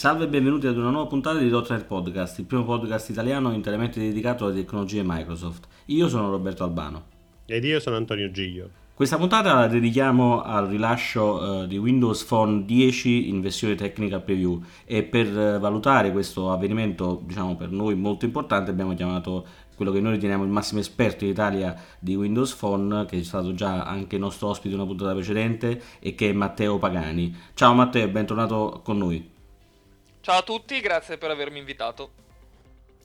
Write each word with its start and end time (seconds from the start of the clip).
Salve 0.00 0.24
e 0.24 0.28
benvenuti 0.28 0.66
ad 0.66 0.78
una 0.78 0.88
nuova 0.88 1.08
puntata 1.08 1.38
di 1.40 1.50
.NET 1.50 1.84
Podcast, 1.84 2.38
il 2.38 2.46
primo 2.46 2.64
podcast 2.64 3.10
italiano 3.10 3.52
interamente 3.52 4.00
dedicato 4.00 4.46
alle 4.46 4.54
tecnologie 4.54 5.02
Microsoft. 5.04 5.66
Io 5.88 6.08
sono 6.08 6.30
Roberto 6.30 6.64
Albano. 6.64 7.04
Ed 7.44 7.64
io 7.64 7.80
sono 7.80 7.96
Antonio 7.96 8.30
Giglio. 8.30 8.70
Questa 8.94 9.18
puntata 9.18 9.52
la 9.52 9.66
dedichiamo 9.66 10.40
al 10.40 10.68
rilascio 10.68 11.34
uh, 11.34 11.66
di 11.66 11.76
Windows 11.76 12.24
Phone 12.24 12.64
10 12.64 13.28
in 13.28 13.42
versione 13.42 13.74
tecnica 13.74 14.20
preview 14.20 14.62
e 14.86 15.02
per 15.02 15.26
uh, 15.26 15.60
valutare 15.60 16.12
questo 16.12 16.50
avvenimento, 16.50 17.20
diciamo 17.22 17.56
per 17.56 17.70
noi 17.70 17.94
molto 17.94 18.24
importante, 18.24 18.70
abbiamo 18.70 18.94
chiamato 18.94 19.44
quello 19.76 19.92
che 19.92 20.00
noi 20.00 20.12
riteniamo 20.12 20.44
il 20.44 20.50
massimo 20.50 20.80
esperto 20.80 21.24
in 21.24 21.30
Italia 21.32 21.76
di 21.98 22.14
Windows 22.14 22.54
Phone, 22.54 23.04
che 23.04 23.18
è 23.18 23.22
stato 23.22 23.52
già 23.52 23.84
anche 23.84 24.16
nostro 24.16 24.48
ospite 24.48 24.72
in 24.72 24.80
una 24.80 24.88
puntata 24.88 25.12
precedente, 25.12 25.78
e 25.98 26.14
che 26.14 26.30
è 26.30 26.32
Matteo 26.32 26.78
Pagani. 26.78 27.36
Ciao 27.52 27.74
Matteo, 27.74 28.08
bentornato 28.08 28.80
con 28.82 28.96
noi. 28.96 29.38
Ciao 30.30 30.38
a 30.38 30.42
tutti, 30.42 30.78
grazie 30.78 31.18
per 31.18 31.32
avermi 31.32 31.58
invitato. 31.58 32.12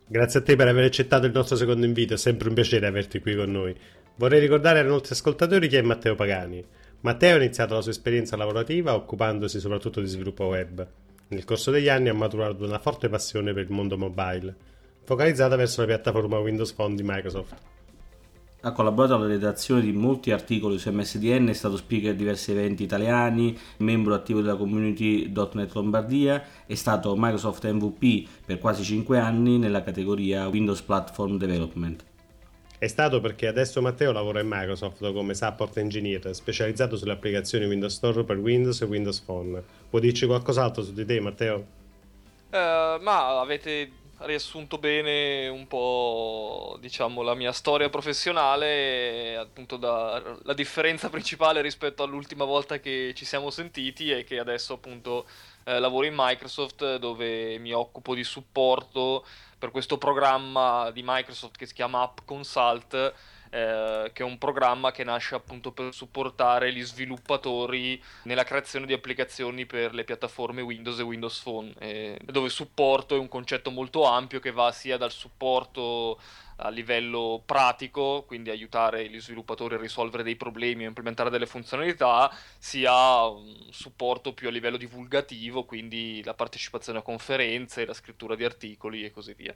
Grazie 0.05 0.41
a 0.41 0.43
te 0.43 0.55
per 0.55 0.67
aver 0.67 0.83
accettato 0.83 1.25
il 1.25 1.31
nostro 1.31 1.55
secondo 1.55 1.83
invito, 1.83 2.13
è 2.13 2.17
sempre 2.17 2.49
un 2.49 2.53
piacere 2.53 2.85
averti 2.85 3.19
qui 3.19 3.35
con 3.35 3.49
noi. 3.49 3.75
Vorrei 4.17 4.39
ricordare 4.39 4.81
ai 4.81 4.85
nostri 4.85 5.13
ascoltatori 5.13 5.67
chi 5.67 5.75
è 5.75 5.81
Matteo 5.81 6.13
Pagani. 6.13 6.63
Matteo 6.99 7.33
ha 7.33 7.41
iniziato 7.41 7.73
la 7.73 7.81
sua 7.81 7.89
esperienza 7.89 8.35
lavorativa 8.35 8.93
occupandosi 8.93 9.59
soprattutto 9.59 10.01
di 10.01 10.07
sviluppo 10.07 10.45
web. 10.45 10.87
Nel 11.29 11.45
corso 11.45 11.71
degli 11.71 11.89
anni 11.89 12.09
ha 12.09 12.13
maturato 12.13 12.63
una 12.63 12.77
forte 12.77 13.09
passione 13.09 13.53
per 13.53 13.63
il 13.63 13.71
mondo 13.71 13.97
mobile, 13.97 14.55
focalizzata 15.03 15.55
verso 15.55 15.81
la 15.81 15.87
piattaforma 15.87 16.37
Windows 16.37 16.73
Phone 16.73 16.93
di 16.93 17.01
Microsoft 17.03 17.55
ha 18.65 18.71
collaborato 18.71 19.13
alla 19.13 19.27
redazione 19.27 19.81
di 19.81 19.91
molti 19.91 20.31
articoli 20.31 20.79
su 20.79 20.89
MSDN, 20.91 21.49
è 21.49 21.53
stato 21.53 21.77
speaker 21.77 22.09
a 22.11 22.13
diversi 22.13 22.49
eventi 22.49 22.81
italiani, 22.81 23.55
membro 23.77 24.15
attivo 24.15 24.41
della 24.41 24.55
community 24.55 25.31
.NET 25.31 25.73
Lombardia, 25.73 26.43
è 26.65 26.73
stato 26.73 27.13
Microsoft 27.15 27.69
MVP 27.69 28.27
per 28.43 28.57
quasi 28.57 28.83
5 28.83 29.19
anni 29.19 29.59
nella 29.59 29.83
categoria 29.83 30.47
Windows 30.47 30.81
Platform 30.81 31.37
Development. 31.37 32.03
È 32.79 32.87
stato 32.87 33.21
perché 33.21 33.45
adesso 33.45 33.83
Matteo 33.83 34.11
lavora 34.11 34.41
in 34.41 34.47
Microsoft 34.49 35.13
come 35.13 35.35
support 35.35 35.77
engineer, 35.77 36.33
specializzato 36.33 36.97
sulle 36.97 37.13
applicazioni 37.13 37.65
Windows 37.65 37.93
Store 37.93 38.23
per 38.23 38.39
Windows 38.39 38.81
e 38.81 38.85
Windows 38.85 39.19
Phone. 39.19 39.63
Può 39.87 39.99
dirci 39.99 40.25
qualcos'altro 40.25 40.81
su 40.81 40.91
di 40.91 41.05
te, 41.05 41.19
Matteo? 41.19 41.65
Uh, 42.49 43.01
ma 43.01 43.39
avete 43.39 43.91
riassunto 44.19 44.77
bene 44.77 45.47
un 45.47 45.67
po' 45.67 46.77
diciamo 46.79 47.21
la 47.21 47.35
mia 47.35 47.51
storia 47.51 47.89
professionale 47.89 49.35
appunto 49.35 49.75
da, 49.77 50.21
la 50.43 50.53
differenza 50.53 51.09
principale 51.09 51.61
rispetto 51.61 52.01
all'ultima 52.01 52.45
volta 52.45 52.79
che 52.79 53.13
ci 53.13 53.25
siamo 53.25 53.49
sentiti 53.49 54.11
è 54.11 54.23
che 54.23 54.39
adesso 54.39 54.73
appunto 54.73 55.25
eh, 55.65 55.79
lavoro 55.79 56.05
in 56.05 56.13
Microsoft 56.15 56.95
dove 56.95 57.57
mi 57.59 57.73
occupo 57.73 58.15
di 58.15 58.23
supporto 58.23 59.25
per 59.59 59.71
questo 59.71 59.97
programma 59.97 60.91
di 60.91 61.01
Microsoft 61.03 61.57
che 61.57 61.65
si 61.65 61.73
chiama 61.73 62.01
App 62.01 62.19
Consult 62.23 63.13
eh, 63.55 64.11
che 64.11 64.21
è 64.21 64.25
un 64.25 64.37
programma 64.37 64.91
che 64.91 65.05
nasce 65.05 65.33
appunto 65.33 65.71
per 65.71 65.93
supportare 65.93 66.73
gli 66.73 66.83
sviluppatori 66.83 68.01
nella 68.23 68.43
creazione 68.43 68.85
di 68.85 68.91
applicazioni 68.91 69.65
per 69.65 69.93
le 69.93 70.03
piattaforme 70.03 70.61
Windows 70.61 70.99
e 70.99 71.03
Windows 71.03 71.39
Phone, 71.41 71.73
eh, 71.79 72.19
dove 72.25 72.49
supporto 72.49 73.15
è 73.15 73.17
un 73.17 73.29
concetto 73.29 73.71
molto 73.71 74.03
ampio 74.03 74.41
che 74.41 74.51
va 74.51 74.73
sia 74.73 74.97
dal 74.97 75.11
supporto 75.11 76.19
a 76.57 76.69
livello 76.69 77.41
pratico, 77.45 78.23
quindi 78.27 78.49
aiutare 78.49 79.07
gli 79.09 79.21
sviluppatori 79.21 79.75
a 79.75 79.79
risolvere 79.79 80.23
dei 80.23 80.35
problemi 80.35 80.83
o 80.83 80.87
implementare 80.87 81.29
delle 81.29 81.45
funzionalità, 81.45 82.29
sia 82.57 83.23
un 83.25 83.67
supporto 83.69 84.33
più 84.33 84.49
a 84.49 84.51
livello 84.51 84.75
divulgativo, 84.75 85.63
quindi 85.63 86.21
la 86.25 86.33
partecipazione 86.33 86.99
a 86.99 87.03
conferenze, 87.03 87.85
la 87.85 87.93
scrittura 87.93 88.35
di 88.35 88.43
articoli 88.43 89.05
e 89.05 89.11
così 89.11 89.33
via. 89.33 89.55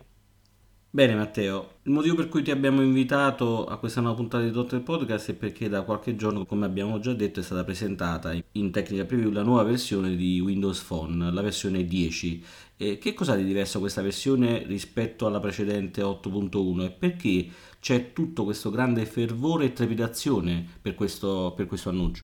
Bene 0.92 1.14
Matteo, 1.14 1.76
il 1.84 1.92
motivo 1.92 2.16
per 2.16 2.30
cui 2.30 2.42
ti 2.42 2.50
abbiamo 2.50 2.82
invitato 2.82 3.66
a 3.66 3.78
questa 3.78 4.02
nuova 4.02 4.16
puntata 4.16 4.44
di 4.44 4.50
Dottor 4.50 4.82
Podcast 4.82 5.30
è 5.30 5.34
perché 5.36 5.70
da 5.70 5.84
qualche 5.84 6.16
giorno, 6.16 6.48
come 6.48 6.66
abbiamo 6.66 6.98
già 7.00 7.14
detto, 7.14 7.42
è 7.42 7.44
stata 7.44 7.64
presentata 7.64 8.34
in 8.54 8.72
tecnica 8.72 9.06
preview 9.06 9.30
la 9.30 9.44
nuova 9.44 9.62
versione 9.62 10.16
di 10.16 10.40
Windows 10.40 10.82
Phone, 10.82 11.32
la 11.32 11.42
versione 11.42 11.86
10. 11.86 12.44
E 12.76 12.98
che 12.98 13.14
cosa 13.14 13.34
ha 13.34 13.36
di 13.36 13.46
diverso 13.46 13.78
questa 13.78 14.02
versione 14.02 14.64
rispetto 14.66 15.28
alla 15.28 15.40
precedente 15.40 16.02
8.1 16.02 16.82
e 16.82 16.90
perché 16.90 17.48
c'è 17.80 18.12
tutto 18.12 18.44
questo 18.44 18.72
grande 18.72 19.06
fervore 19.06 19.66
e 19.66 19.74
trepidazione 19.74 20.66
per 20.82 20.96
questo, 20.96 21.54
per 21.56 21.68
questo 21.68 21.90
annuncio? 21.90 22.22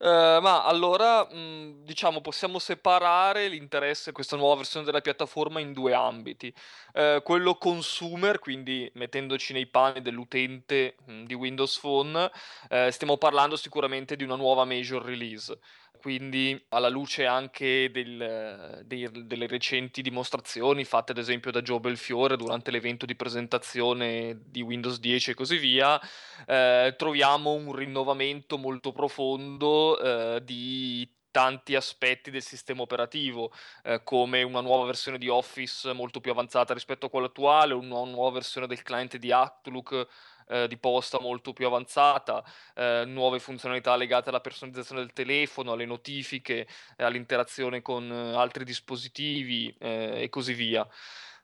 Ehm, 0.00 0.40
ma 0.42 0.64
allora, 0.64 1.26
mhmm, 1.28 1.82
diciamo 1.84 2.20
possiamo 2.20 2.58
separare 2.60 3.48
l'interesse 3.48 4.10
a 4.10 4.12
questa 4.12 4.36
nuova 4.36 4.54
versione 4.56 4.84
della 4.84 5.00
piattaforma 5.00 5.58
in 5.60 5.72
due 5.72 5.92
ambiti. 5.92 6.54
Ehm, 6.92 7.22
quello 7.22 7.56
consumer, 7.56 8.38
quindi 8.38 8.88
mettendoci 8.94 9.52
nei 9.52 9.66
panni 9.66 10.00
dell'utente, 10.00 10.94
mhmm, 11.04 11.24
di 11.26 11.34
Windows 11.34 11.78
Phone, 11.80 12.30
ehm, 12.68 12.88
stiamo 12.90 13.16
parlando 13.18 13.56
sicuramente 13.56 14.14
di 14.14 14.22
una 14.22 14.36
nuova 14.36 14.64
major 14.64 15.02
release. 15.04 15.58
Quindi 15.96 16.64
alla 16.68 16.88
luce 16.88 17.26
anche 17.26 17.90
del 17.90 18.82
dei 18.84 19.08
delle 19.12 19.46
recenti 19.48 20.00
dimostrazioni 20.00 20.84
fatte 20.84 21.12
ad 21.12 21.18
esempio 21.18 21.50
da 21.50 21.60
Joe 21.60 21.80
Belfiore 21.80 22.36
durante 22.36 22.70
l'evento 22.70 23.04
di 23.04 23.16
presentazione 23.16 24.38
di 24.46 24.60
Windows 24.62 25.00
10 25.00 25.32
e 25.32 25.34
così 25.34 25.56
via, 25.58 26.00
ehm, 26.46 26.94
troviamo 26.96 27.52
un 27.52 27.72
rinnovamento 27.74 28.58
molto 28.58 28.92
profondo, 28.92 29.98
ehm, 30.00 30.38
di 30.38 31.10
tanti 31.30 31.74
aspetti 31.74 32.30
del 32.30 32.42
sistema 32.42 32.82
operativo, 32.82 33.52
ehm, 33.82 34.02
come 34.04 34.42
una 34.42 34.60
nuova 34.60 34.84
versione 34.86 35.18
di 35.18 35.28
Office 35.28 35.92
molto 35.92 36.20
più 36.20 36.30
avanzata 36.30 36.74
rispetto 36.74 37.06
a 37.06 37.10
quella 37.10 37.26
attuale, 37.26 37.74
una 37.74 38.04
nuova 38.04 38.30
versione 38.32 38.66
del 38.66 38.82
client 38.82 39.16
di 39.16 39.30
Outlook 39.32 40.06
eh, 40.48 40.68
di 40.68 40.76
posta 40.76 41.20
molto 41.20 41.52
più 41.52 41.66
avanzata, 41.66 42.44
eh, 42.74 43.04
nuove 43.06 43.38
funzionalità 43.38 43.96
legate 43.96 44.28
alla 44.28 44.40
personalizzazione 44.40 45.00
del 45.02 45.12
telefono, 45.12 45.72
alle 45.72 45.86
notifiche, 45.86 46.66
eh, 46.96 47.04
all'interazione 47.04 47.82
con 47.82 48.10
eh, 48.10 48.36
altri 48.36 48.64
dispositivi 48.64 49.74
eh, 49.78 50.22
e 50.22 50.28
così 50.28 50.52
via. 50.54 50.86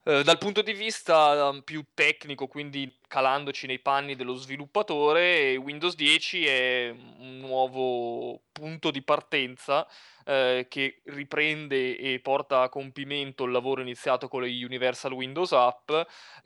Eh, 0.06 0.22
dal 0.22 0.36
punto 0.36 0.60
di 0.60 0.74
vista 0.74 1.48
um, 1.48 1.62
più 1.62 1.82
tecnico, 1.94 2.46
quindi 2.46 2.94
calandoci 3.08 3.66
nei 3.66 3.78
panni 3.78 4.14
dello 4.16 4.34
sviluppatore, 4.34 5.56
Windows 5.56 5.94
10 5.94 6.44
è 6.46 6.90
un 6.90 7.38
nuovo 7.38 8.42
punto 8.52 8.90
di 8.90 9.00
partenza 9.00 9.86
eh, 10.26 10.66
che 10.68 11.00
riprende 11.04 11.96
e 11.96 12.20
porta 12.20 12.60
a 12.60 12.68
compimento 12.68 13.44
il 13.44 13.52
lavoro 13.52 13.80
iniziato 13.80 14.28
con 14.28 14.42
le 14.42 14.48
Universal 14.48 15.12
Windows 15.12 15.52
App 15.52 15.90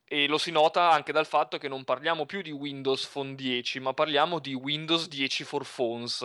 e 0.04 0.28
lo 0.28 0.38
si 0.38 0.52
nota 0.52 0.90
anche 0.92 1.10
dal 1.10 1.26
fatto 1.26 1.58
che 1.58 1.66
non 1.66 1.82
parliamo 1.82 2.26
più 2.26 2.42
di 2.42 2.52
Windows 2.52 3.06
Phone 3.06 3.34
10, 3.34 3.80
ma 3.80 3.92
parliamo 3.92 4.38
di 4.38 4.54
Windows 4.54 5.08
10 5.08 5.42
for 5.42 5.66
Phones. 5.69 6.25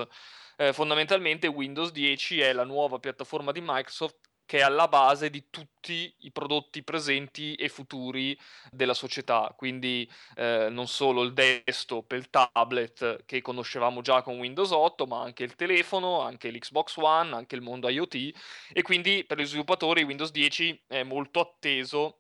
Eh, 0.56 0.72
fondamentalmente 0.72 1.48
Windows 1.48 1.92
10 1.92 2.42
è 2.42 2.54
la 2.54 2.64
nuova 2.64 3.00
piattaforma 3.00 3.52
di 3.52 3.60
Microsoft 3.60 4.33
che 4.46 4.60
è 4.60 4.62
alla 4.62 4.88
base 4.88 5.30
di 5.30 5.46
tutti 5.50 6.14
i 6.20 6.32
prodotti 6.32 6.84
presenti 6.84 7.56
e 7.56 7.70
futuri 7.70 8.38
della 8.72 8.94
società, 8.94 9.54
quindi 9.56 10.10
eh, 10.36 10.68
non 10.70 10.88
solo 10.88 11.24
il 11.24 11.34
desktop 11.34 12.12
il 12.12 12.30
tablet 12.30 13.26
che 13.26 13.42
conoscevamo 13.42 14.02
già 14.02 14.22
con 14.22 14.40
Windows 14.40 14.72
8, 14.72 15.06
ma 15.06 15.22
anche 15.22 15.44
il 15.44 15.56
telefono, 15.56 16.22
anche 16.22 16.50
l'Xbox 16.52 16.98
One, 16.98 17.36
anche 17.36 17.56
il 17.56 17.62
mondo 17.62 17.90
IoT 17.90 18.32
e 18.72 18.82
quindi 18.82 19.24
per 19.26 19.40
gli 19.40 19.46
sviluppatori 19.46 20.04
Windows 20.04 20.32
10 20.32 20.84
è 20.88 21.04
molto 21.04 21.40
atteso 21.40 22.18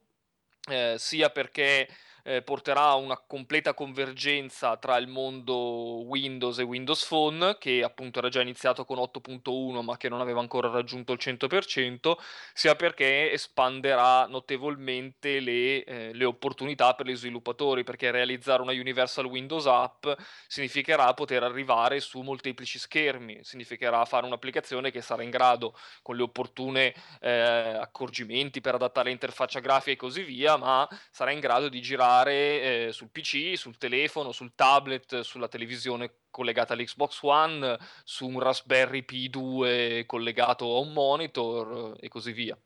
eh, 0.69 0.95
sia 0.98 1.30
perché 1.30 1.88
eh, 2.24 2.42
porterà 2.42 2.88
a 2.88 2.96
una 2.96 3.18
completa 3.18 3.74
convergenza 3.74 4.78
tra 4.78 4.98
il 4.98 5.08
mondo 5.08 6.04
Windows 6.06 6.58
e 6.60 6.64
Windows 6.64 7.06
Phone, 7.06 7.58
che 7.60 7.84
appunto 7.84 8.20
era 8.20 8.30
già 8.30 8.42
iniziato 8.42 8.86
con 8.86 8.98
8.1 8.98 9.81
ma 9.81 9.98
che 9.98 10.10
non 10.10 10.22
aveva 10.22 10.40
ancora 10.40 10.70
raggiunto 10.70 11.12
il 11.12 11.20
100%, 11.22 12.14
sia 12.54 12.75
perché 12.75 13.31
espanderà 13.31 14.25
notevolmente 14.28 15.40
le, 15.40 15.84
eh, 15.84 16.14
le 16.14 16.25
opportunità 16.25 16.94
per 16.96 17.08
gli 17.08 17.16
sviluppatori, 17.16 17.84
perché 17.84 18.10
realizzare 18.12 18.62
una 18.62 18.72
Universal 18.72 19.25
Windows 19.25 19.66
App 19.66 20.08
significherà 20.48 21.14
poter 21.14 21.44
arrivare 21.44 22.00
su 22.00 22.22
molteplici 22.22 22.80
schermi, 22.80 23.40
significherà 23.44 24.06
fare 24.06 24.25
un'applicazione 24.25 24.92
che 24.92 25.02
sarà 25.02 25.24
in 25.24 25.30
grado, 25.30 25.75
con 26.02 26.16
le 26.16 26.24
opportune 26.24 26.94
eh, 27.20 27.31
accorgimenti 27.31 28.62
per 28.62 28.75
adattare 28.75 29.10
l'interfaccia 29.10 29.60
grafica 29.60 29.92
e 29.92 29.96
così 29.98 30.24
via, 30.24 30.56
ma 30.56 30.88
sarà 31.12 31.31
in 31.31 31.40
grado 31.40 31.68
di 31.68 31.81
girare 31.81 32.12
giocare 32.13 32.88
eh, 32.88 32.92
sul 32.92 33.10
PC, 33.10 33.57
sul 33.57 33.77
telefono, 33.77 34.31
sul 34.31 34.54
tablet, 34.56 35.21
sulla 35.21 35.48
televisione 35.48 36.12
collegata 36.30 36.74
all'Xbox 36.74 37.19
One, 37.21 37.77
su 38.04 38.27
un 38.27 38.39
Raspberry 38.39 39.04
Pi 39.04 39.30
2 39.30 40.04
collegato 40.06 40.75
a 40.75 40.80
un 40.80 40.94
monitor 40.94 41.95
e 42.00 42.07
così 42.07 42.31
via. 42.31 42.57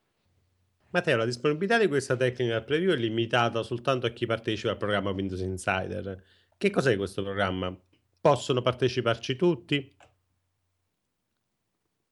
Matteo, 0.89 1.17
la 1.17 1.25
disponibilità 1.25 1.77
di 1.77 1.88
questa 1.88 2.15
tecnica 2.15 2.61
preview 2.61 2.91
è 2.91 2.95
limitata 2.95 3.61
soltanto 3.63 4.05
a 4.05 4.09
chi 4.09 4.25
partecipa 4.25 4.71
al 4.71 4.77
programma 4.77 5.11
Windows 5.11 5.41
Insider. 5.41 6.23
Che 6.57 6.69
cos'è 6.69 6.95
questo 6.95 7.23
programma? 7.23 7.75
Possono 8.19 8.61
parteciparci 8.61 9.35
tutti? 9.35 9.95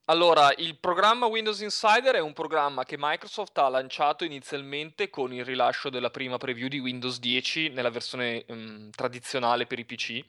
Allora, 0.08 0.54
il 0.58 0.78
programma 0.78 1.26
Windows 1.26 1.62
Insider 1.62 2.14
è 2.14 2.20
un 2.20 2.34
programma 2.34 2.84
che 2.84 2.96
Microsoft 2.96 3.58
ha 3.58 3.68
lanciato 3.70 4.24
inizialmente 4.24 5.10
con 5.10 5.34
il 5.34 5.44
rilascio 5.44 5.90
della 5.90 6.12
prima 6.12 6.38
preview 6.38 6.68
di 6.68 6.78
Windows 6.78 7.18
10 7.18 7.70
nella 7.70 7.90
versione 7.90 8.46
um, 8.50 8.92
tradizionale 8.92 9.66
per 9.66 9.80
i 9.80 9.86
PC. 9.86 10.24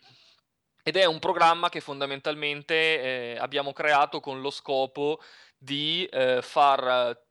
Ed 0.83 0.97
è 0.97 1.05
un 1.05 1.19
programma 1.19 1.69
che 1.69 1.81
fondamentalmente 1.81 2.75
eh, 2.75 3.37
abbiamo 3.39 3.75
creato 3.75 4.21
con 4.21 4.41
lo 4.41 4.49
scopo 4.49 5.21
di 5.59 6.07
eh, 6.07 6.41
far 6.41 7.26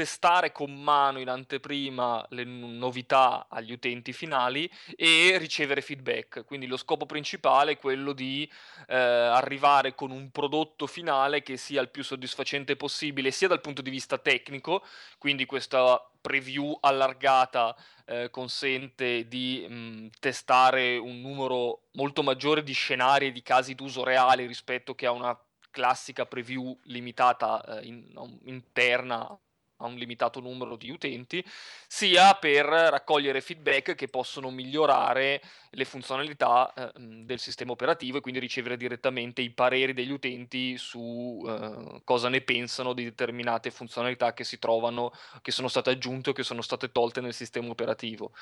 testare 0.00 0.50
con 0.50 0.72
mano 0.82 1.18
in 1.18 1.28
anteprima 1.28 2.24
le 2.30 2.44
novità 2.44 3.48
agli 3.50 3.72
utenti 3.72 4.14
finali 4.14 4.70
e 4.96 5.36
ricevere 5.36 5.82
feedback. 5.82 6.46
Quindi 6.46 6.66
lo 6.66 6.78
scopo 6.78 7.04
principale 7.04 7.72
è 7.72 7.76
quello 7.76 8.14
di 8.14 8.50
eh, 8.86 8.96
arrivare 8.96 9.94
con 9.94 10.10
un 10.10 10.30
prodotto 10.30 10.86
finale 10.86 11.42
che 11.42 11.58
sia 11.58 11.82
il 11.82 11.90
più 11.90 12.02
soddisfacente 12.02 12.76
possibile, 12.76 13.30
sia 13.30 13.46
dal 13.46 13.60
punto 13.60 13.82
di 13.82 13.90
vista 13.90 14.16
tecnico, 14.16 14.82
quindi 15.18 15.44
questa 15.44 16.02
preview 16.18 16.78
allargata 16.80 17.76
eh, 18.06 18.30
consente 18.30 19.28
di 19.28 19.66
mh, 19.68 20.08
testare 20.18 20.96
un 20.96 21.20
numero 21.20 21.88
molto 21.92 22.22
maggiore 22.22 22.62
di 22.62 22.72
scenari 22.72 23.26
e 23.26 23.32
di 23.32 23.42
casi 23.42 23.74
d'uso 23.74 24.02
reali 24.02 24.46
rispetto 24.46 24.94
che 24.94 25.04
a 25.04 25.10
una 25.10 25.38
classica 25.70 26.24
preview 26.24 26.74
limitata 26.84 27.62
eh, 27.80 27.86
in, 27.86 28.38
interna 28.44 29.38
a 29.80 29.86
un 29.86 29.96
limitato 29.96 30.40
numero 30.40 30.76
di 30.76 30.90
utenti, 30.90 31.44
sia 31.86 32.34
per 32.34 32.64
raccogliere 32.64 33.40
feedback 33.40 33.94
che 33.94 34.08
possono 34.08 34.50
migliorare 34.50 35.42
le 35.70 35.84
funzionalità 35.84 36.72
eh, 36.74 36.90
del 36.98 37.38
sistema 37.38 37.72
operativo 37.72 38.18
e 38.18 38.20
quindi 38.20 38.40
ricevere 38.40 38.76
direttamente 38.76 39.40
i 39.40 39.50
pareri 39.50 39.92
degli 39.92 40.10
utenti 40.10 40.76
su 40.76 41.44
eh, 41.46 42.00
cosa 42.04 42.28
ne 42.28 42.40
pensano 42.40 42.92
di 42.92 43.04
determinate 43.04 43.70
funzionalità 43.70 44.32
che 44.32 44.44
si 44.44 44.58
trovano, 44.58 45.12
che 45.42 45.52
sono 45.52 45.68
state 45.68 45.90
aggiunte 45.90 46.30
o 46.30 46.32
che 46.32 46.42
sono 46.42 46.62
state 46.62 46.90
tolte 46.90 47.20
nel 47.20 47.34
sistema 47.34 47.68
operativo. 47.68 48.32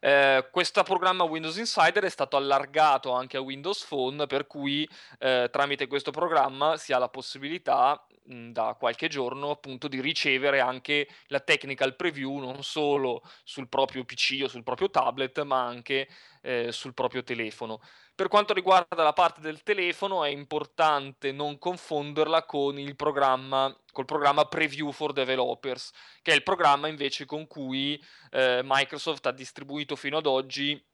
Eh, 0.00 0.48
questo 0.50 0.82
programma 0.82 1.24
Windows 1.24 1.56
Insider 1.56 2.04
è 2.04 2.10
stato 2.10 2.36
allargato 2.36 3.12
anche 3.12 3.36
a 3.36 3.40
Windows 3.40 3.84
Phone, 3.84 4.26
per 4.26 4.46
cui 4.46 4.88
eh, 5.18 5.48
tramite 5.50 5.86
questo 5.86 6.10
programma 6.10 6.76
si 6.76 6.92
ha 6.92 6.98
la 6.98 7.08
possibilità 7.08 8.04
da 8.28 8.76
qualche 8.78 9.08
giorno 9.08 9.50
appunto 9.50 9.88
di 9.88 10.02
ricevere 10.02 10.60
anche 10.60 11.08
la 11.28 11.40
technical 11.40 11.96
preview 11.96 12.38
non 12.38 12.62
solo 12.62 13.22
sul 13.42 13.68
proprio 13.68 14.04
PC 14.04 14.40
o 14.44 14.48
sul 14.48 14.62
proprio 14.62 14.90
tablet, 14.90 15.42
ma 15.42 15.64
anche 15.64 16.08
eh, 16.42 16.70
sul 16.70 16.92
proprio 16.94 17.22
telefono. 17.24 17.80
Per 18.18 18.26
quanto 18.26 18.52
riguarda 18.52 19.04
la 19.04 19.12
parte 19.12 19.40
del 19.40 19.62
telefono 19.62 20.24
è 20.24 20.28
importante 20.28 21.30
non 21.30 21.56
confonderla 21.56 22.46
con 22.46 22.76
il 22.76 22.96
programma, 22.96 23.72
col 23.92 24.06
programma 24.06 24.44
Preview 24.44 24.90
for 24.90 25.12
Developers, 25.12 25.92
che 26.20 26.32
è 26.32 26.34
il 26.34 26.42
programma 26.42 26.88
invece 26.88 27.26
con 27.26 27.46
cui 27.46 27.96
eh, 28.30 28.60
Microsoft 28.64 29.24
ha 29.26 29.30
distribuito 29.30 29.94
fino 29.94 30.16
ad 30.16 30.26
oggi 30.26 30.84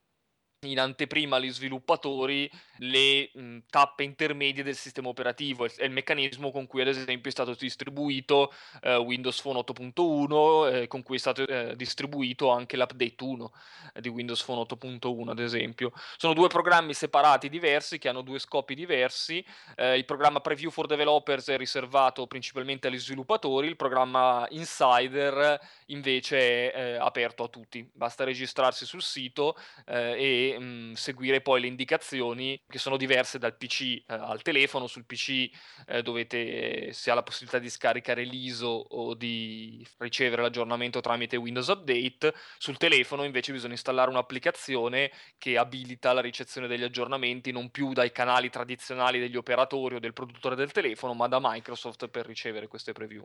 in 0.71 0.81
anteprima 0.81 1.37
agli 1.37 1.51
sviluppatori 1.51 2.51
le 2.79 3.31
mh, 3.33 3.59
tappe 3.71 4.03
intermedie 4.03 4.63
del 4.63 4.75
sistema 4.75 5.09
operativo. 5.09 5.65
È 5.65 5.85
il 5.85 5.91
meccanismo 5.91 6.51
con 6.51 6.67
cui, 6.67 6.81
ad 6.81 6.89
esempio, 6.89 7.29
è 7.29 7.33
stato 7.33 7.55
distribuito 7.55 8.53
eh, 8.83 8.97
Windows 8.97 9.41
Phone 9.41 9.61
8.1, 9.61 10.73
eh, 10.73 10.87
con 10.87 11.03
cui 11.03 11.17
è 11.17 11.19
stato 11.19 11.47
eh, 11.47 11.77
distribuito 11.77 12.51
anche 12.51 12.77
l'update 12.77 13.15
1 13.23 13.53
eh, 13.95 14.01
di 14.01 14.09
Windows 14.09 14.43
Phone 14.43 14.63
8.1, 14.63 15.29
ad 15.29 15.39
esempio. 15.39 15.93
Sono 16.17 16.35
due 16.35 16.49
programmi 16.49 16.95
separati 16.95 17.49
diversi 17.49 17.99
che 17.99 18.09
hanno 18.09 18.23
due 18.23 18.39
scopi 18.39 18.75
diversi. 18.75 19.45
Eh, 19.77 19.97
il 19.97 20.05
programma 20.05 20.41
Preview 20.41 20.71
for 20.71 20.87
Developers 20.87 21.49
è 21.49 21.57
riservato 21.57 22.27
principalmente 22.27 22.89
agli 22.89 22.99
sviluppatori, 22.99 23.69
il 23.69 23.77
programma 23.77 24.47
Insider 24.51 25.61
invece 25.87 26.73
è 26.73 26.79
eh, 26.79 26.97
aperto 26.97 27.45
a 27.45 27.49
tutti. 27.49 27.89
Basta 27.93 28.25
registrarsi 28.25 28.85
sul 28.87 29.03
sito 29.03 29.57
e 29.87 30.54
mh, 30.59 30.93
seguire 30.93 31.41
poi 31.41 31.61
le 31.61 31.67
indicazioni 31.67 32.61
che 32.67 32.79
sono 32.79 32.97
diverse 32.97 33.39
dal 33.39 33.57
PC 33.57 33.81
eh, 33.81 34.03
al 34.07 34.43
telefono. 34.43 34.87
Sul 34.87 35.05
PC 35.05 35.51
eh, 35.87 36.03
dovete, 36.03 36.93
si 36.93 37.11
ha 37.11 37.15
la 37.15 37.23
possibilità 37.23 37.59
di 37.59 37.71
scaricare 37.71 38.25
l'ISO 38.25 38.67
o 38.67 39.15
di 39.15 39.87
ricevere 39.99 40.43
l'aggiornamento 40.43 41.01
tramite 41.01 41.37
Windows 41.37 41.69
Update. 41.69 42.35
Sul 42.59 42.77
telefono 42.77 43.25
invece 43.25 43.53
bisogna 43.53 43.73
installare 43.73 44.11
un'applicazione 44.11 45.11
che 45.39 45.57
abilita 45.59 46.13
la 46.13 46.21
ricezione 46.21 46.67
degli 46.67 46.83
aggiornamenti 46.83 47.53
non 47.53 47.71
più 47.71 47.93
dai 47.93 48.13
canali 48.13 48.51
tradizionali 48.51 49.19
degli 49.19 49.37
operatori 49.37 49.97
o 49.97 50.01
del 50.01 50.13
produttore 50.13 50.57
del 50.57 50.73
telefono, 50.73 51.15
ma 51.15 51.29
da 51.29 51.39
Microsoft 51.41 52.09
per 52.09 52.27
ricevere 52.27 52.69
queste 52.69 52.93
preview. 52.93 53.25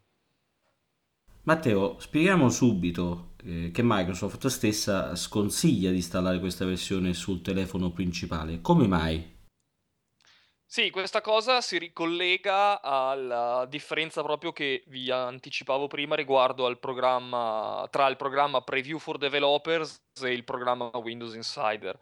Matteo, 1.44 2.00
spieghiamo 2.00 2.50
subito 2.50 3.32
eh, 3.44 3.72
che 3.72 3.82
Microsoft 3.84 4.46
stessa 4.48 5.16
sconsiglia 5.16 5.90
di 5.90 5.98
installare 5.98 6.40
questa 6.40 6.66
versione 6.66 7.14
sul 7.14 7.42
telefono 7.42 7.92
principale. 7.92 8.62
Come 8.62 8.88
mai? 8.88 9.38
Sì, 10.72 10.92
questa 10.92 11.22
cosa 11.22 11.62
si 11.62 11.80
ricollega 11.80 12.80
alla 12.80 13.66
differenza 13.68 14.22
proprio 14.22 14.52
che 14.52 14.84
vi 14.86 15.10
anticipavo 15.10 15.88
prima 15.88 16.16
riguardo 16.16 16.68
al 16.68 16.78
programma 16.78 17.88
tra 17.90 18.08
il 18.08 18.18
programma 18.18 18.62
Preview 18.62 19.00
for 19.00 19.18
Developers 19.18 20.00
e 20.22 20.32
il 20.32 20.44
programma 20.44 20.92
Windows 20.94 21.34
Insider. 21.34 21.98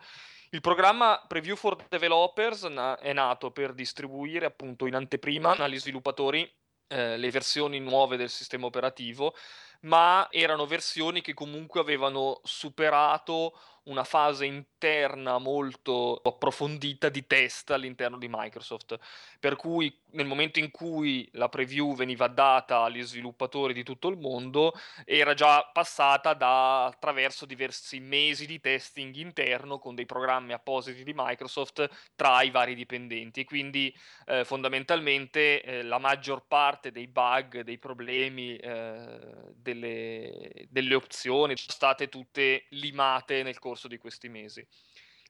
Il 0.50 0.60
programma 0.60 1.24
Preview 1.26 1.56
for 1.56 1.78
Developers 1.88 2.66
è 3.00 3.14
nato 3.14 3.52
per 3.52 3.74
distribuire 3.74 4.46
appunto 4.46 4.86
in 4.86 4.96
anteprima 4.96 5.56
agli 5.56 5.80
sviluppatori 5.80 6.50
eh, 6.88 7.18
le 7.18 7.32
versioni 7.32 7.80
nuove 7.80 8.18
del 8.18 8.30
sistema 8.30 8.66
operativo, 8.66 9.36
ma 9.82 10.28
erano 10.32 10.66
versioni 10.66 11.22
che 11.22 11.34
comunque 11.34 11.80
avevano 11.80 12.40
superato 12.44 13.58
una 13.84 14.04
fase 14.04 14.46
interna 14.46 15.38
molto 15.38 16.20
approfondita 16.24 17.10
di 17.10 17.26
test 17.26 17.72
all'interno 17.72 18.18
di 18.18 18.28
Microsoft, 18.30 18.98
per 19.40 19.56
cui 19.56 19.96
nel 20.12 20.26
momento 20.26 20.60
in 20.60 20.72
cui 20.72 21.28
la 21.34 21.50
preview 21.50 21.94
veniva 21.96 22.28
data 22.28 22.84
agli 22.84 23.02
sviluppatori 23.02 23.74
di 23.74 23.84
tutto 23.84 24.08
il 24.08 24.18
mondo, 24.18 24.74
era 25.06 25.34
già 25.34 25.70
passata 25.72 26.34
da, 26.34 26.86
attraverso 26.86 27.46
diversi 27.46 28.00
mesi 28.00 28.46
di 28.46 28.60
testing 28.60 29.14
interno 29.16 29.80
con 29.80 29.96
dei 29.96 30.06
programmi 30.06 30.54
appositi 30.54 31.04
di 31.04 31.14
Microsoft 31.16 31.90
tra 32.16 32.42
i 32.42 32.52
vari 32.52 32.76
dipendenti 32.76 33.42
e 33.42 33.46
quindi 33.46 33.94
eh, 34.26 34.46
fondamentalmente 34.46 35.62
eh, 35.62 35.84
la 35.84 35.98
maggior 35.98 36.46
parte 36.48 36.92
dei 36.92 37.08
bug, 37.08 37.62
dei 37.62 37.78
problemi, 37.78 38.56
eh, 38.56 39.20
delle, 39.56 40.68
delle 40.70 40.96
opzioni 40.96 41.56
sono 41.58 41.74
state 41.74 42.10
tutte 42.10 42.66
limate 42.70 43.44
nel 43.44 43.60
corso 43.60 43.88
di 43.88 43.98
questi 43.98 44.30
mesi. 44.30 44.66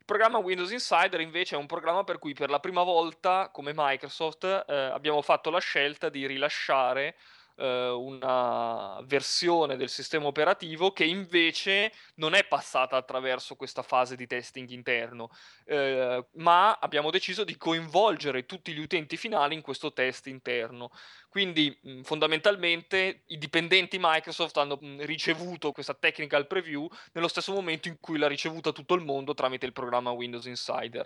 Programma 0.07 0.37
Windows 0.37 0.71
Insider 0.71 1.19
invece 1.19 1.55
è 1.55 1.57
un 1.57 1.65
programma 1.65 2.05
per 2.05 2.17
cui 2.17 2.33
per 2.33 2.49
la 2.49 2.61
prima 2.61 2.81
volta 2.81 3.49
come 3.51 3.73
Microsoft 3.75 4.45
eh, 4.45 4.73
abbiamo 4.73 5.21
fatto 5.21 5.49
la 5.49 5.59
scelta 5.59 6.07
di 6.07 6.25
rilasciare 6.25 7.17
eh, 7.57 7.89
una 7.89 9.01
versione 9.03 9.75
del 9.75 9.89
sistema 9.89 10.27
operativo 10.27 10.93
che 10.93 11.03
invece 11.03 11.91
non 12.15 12.35
è 12.35 12.45
passata 12.45 12.95
attraverso 12.95 13.55
questa 13.55 13.81
fase 13.81 14.15
di 14.15 14.27
testing 14.27 14.69
interno, 14.69 15.29
eh, 15.65 16.25
ma 16.35 16.77
abbiamo 16.79 17.09
deciso 17.09 17.43
di 17.43 17.57
coinvolgere 17.57 18.45
tutti 18.45 18.71
gli 18.71 18.79
utenti 18.79 19.17
finali 19.17 19.55
in 19.55 19.61
questo 19.61 19.91
test 19.91 20.27
interno. 20.27 20.89
Quindi 21.29 21.77
mh, 21.81 22.01
fondamentalmente 22.01 23.23
i 23.27 23.37
dipendenti 23.37 23.97
Microsoft 23.99 24.57
hanno 24.57 24.77
mh, 24.79 25.05
ricevuto 25.05 25.71
questa 25.71 25.93
technical 25.93 26.47
preview 26.47 26.87
nello 27.13 27.27
stesso 27.27 27.51
momento 27.51 27.87
in 27.87 27.99
cui 27.99 28.17
l'ha 28.17 28.27
ricevuta 28.27 28.71
tutto 28.71 28.93
il 28.93 29.03
mondo 29.03 29.33
tramite 29.33 29.65
il 29.65 29.73
programma 29.73 30.11
Windows 30.11 30.45
Insider. 30.45 31.05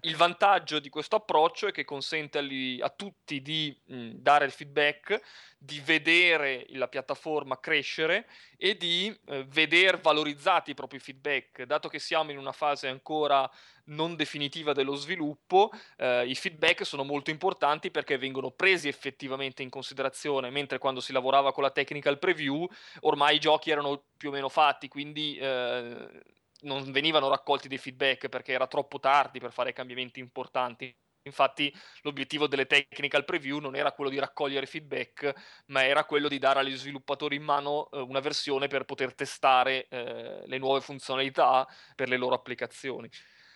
Il 0.00 0.16
vantaggio 0.16 0.78
di 0.78 0.88
questo 0.88 1.16
approccio 1.16 1.68
è 1.68 1.72
che 1.72 1.84
consente 1.84 2.38
agli, 2.38 2.80
a 2.82 2.90
tutti 2.90 3.40
di 3.40 3.76
mh, 3.86 4.10
dare 4.16 4.44
il 4.44 4.52
feedback, 4.52 5.20
di 5.58 5.80
vedere 5.80 6.66
la 6.70 6.88
piattaforma 6.88 7.58
crescere 7.58 8.28
e 8.56 8.76
di 8.76 9.16
eh, 9.26 9.44
vedere 9.44 9.98
valorizzati 9.98 10.72
i 10.72 10.74
propri 10.74 10.98
feedback, 10.98 11.62
dato 11.62 11.88
che 11.88 11.98
siamo 11.98 12.30
in 12.30 12.38
una 12.38 12.52
fase 12.52 12.88
ancora 12.88 13.48
non 13.84 14.16
definitiva 14.16 14.72
dello 14.72 14.94
sviluppo, 14.94 15.70
eh, 15.96 16.26
i 16.26 16.34
feedback 16.34 16.84
sono 16.86 17.04
molto 17.04 17.30
importanti 17.30 17.90
perché 17.90 18.18
vengono 18.18 18.50
presi 18.50 18.88
effettivamente 18.88 19.62
in 19.62 19.70
considerazione, 19.70 20.50
mentre 20.50 20.78
quando 20.78 21.00
si 21.00 21.12
lavorava 21.12 21.52
con 21.52 21.62
la 21.62 21.70
technical 21.70 22.18
preview 22.18 22.66
ormai 23.00 23.36
i 23.36 23.40
giochi 23.40 23.70
erano 23.70 24.04
più 24.16 24.28
o 24.28 24.32
meno 24.32 24.48
fatti, 24.48 24.88
quindi 24.88 25.36
eh, 25.36 26.22
non 26.62 26.92
venivano 26.92 27.28
raccolti 27.28 27.68
dei 27.68 27.78
feedback 27.78 28.28
perché 28.28 28.52
era 28.52 28.66
troppo 28.66 29.00
tardi 29.00 29.40
per 29.40 29.52
fare 29.52 29.72
cambiamenti 29.72 30.20
importanti. 30.20 30.94
Infatti 31.24 31.72
l'obiettivo 32.02 32.48
delle 32.48 32.66
technical 32.66 33.24
preview 33.24 33.58
non 33.58 33.76
era 33.76 33.92
quello 33.92 34.10
di 34.10 34.18
raccogliere 34.18 34.66
feedback, 34.66 35.32
ma 35.66 35.84
era 35.84 36.04
quello 36.04 36.26
di 36.28 36.38
dare 36.38 36.60
agli 36.60 36.76
sviluppatori 36.76 37.36
in 37.36 37.44
mano 37.44 37.88
eh, 37.90 38.00
una 38.00 38.20
versione 38.20 38.66
per 38.66 38.84
poter 38.84 39.14
testare 39.14 39.86
eh, 39.88 40.42
le 40.46 40.58
nuove 40.58 40.80
funzionalità 40.80 41.66
per 41.94 42.08
le 42.08 42.16
loro 42.16 42.34
applicazioni. 42.34 43.08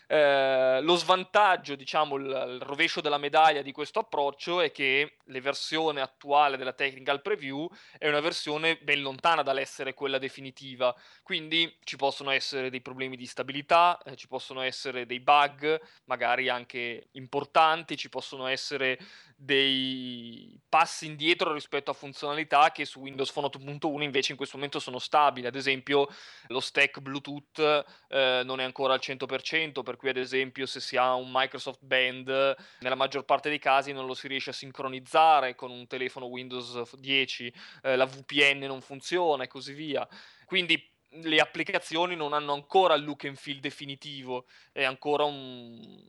Eh, 0.08 0.80
lo 0.82 0.94
svantaggio, 0.94 1.74
diciamo, 1.74 2.14
il, 2.14 2.24
il, 2.24 2.60
rovescio 2.60 3.00
della 3.00 3.18
medaglia 3.18 3.60
di 3.62 3.72
questo 3.72 3.98
approccio 3.98 4.60
è 4.60 4.70
che 4.70 5.16
la 5.24 5.40
versione 5.40 6.00
attuale 6.00 6.56
della 6.56 6.72
technical 6.72 7.20
preview 7.20 7.68
è 7.98 8.06
una 8.06 8.20
versione 8.20 8.78
ben 8.78 9.02
lontana 9.02 9.42
dall'essere 9.42 9.94
quella 9.94 10.18
definitiva, 10.18 10.94
quindi 11.24 11.76
ci 11.82 11.96
possono 11.96 12.30
essere 12.30 12.70
dei 12.70 12.82
problemi 12.82 13.16
di 13.16 13.26
stabilità, 13.26 14.00
eh, 14.04 14.14
ci 14.14 14.28
possono 14.28 14.60
essere 14.60 15.06
dei 15.06 15.18
bug, 15.18 15.80
magari 16.04 16.48
anche 16.48 17.08
importanti, 17.12 17.96
ci 17.96 18.08
possono 18.08 18.46
essere 18.46 18.98
dei 19.34 20.58
passi 20.68 21.06
indietro 21.06 21.52
rispetto 21.52 21.90
a 21.90 21.94
funzionalità 21.94 22.70
che 22.72 22.84
su 22.84 23.00
Windows 23.00 23.30
Phone 23.32 23.48
8.1 23.48 24.02
invece 24.02 24.30
in 24.30 24.36
questo 24.36 24.56
momento 24.56 24.78
sono 24.78 24.98
stabili. 24.98 25.46
Ad 25.46 25.56
esempio, 25.56 26.08
lo 26.46 26.60
stack 26.60 27.00
Bluetooth 27.00 27.84
eh, 28.08 28.42
non 28.44 28.60
è 28.60 28.64
ancora 28.64 28.94
al 28.94 29.00
100%, 29.02 29.82
per 29.96 30.04
cui 30.04 30.08
ad 30.10 30.18
esempio 30.18 30.66
se 30.66 30.80
si 30.80 30.96
ha 30.96 31.14
un 31.14 31.30
Microsoft 31.32 31.82
Band, 31.82 32.54
nella 32.80 32.94
maggior 32.94 33.24
parte 33.24 33.48
dei 33.48 33.58
casi 33.58 33.92
non 33.92 34.06
lo 34.06 34.14
si 34.14 34.28
riesce 34.28 34.50
a 34.50 34.52
sincronizzare 34.52 35.54
con 35.54 35.70
un 35.70 35.86
telefono 35.86 36.26
Windows 36.26 36.94
10, 36.96 37.52
eh, 37.82 37.96
la 37.96 38.04
VPN 38.04 38.58
non 38.66 38.82
funziona 38.82 39.44
e 39.44 39.48
così 39.48 39.72
via. 39.72 40.06
Quindi 40.44 40.90
le 41.22 41.40
applicazioni 41.40 42.14
non 42.14 42.34
hanno 42.34 42.52
ancora 42.52 42.94
il 42.94 43.04
look 43.04 43.24
and 43.24 43.36
feel 43.36 43.58
definitivo, 43.58 44.46
è 44.70 44.84
ancora 44.84 45.24
un, 45.24 46.06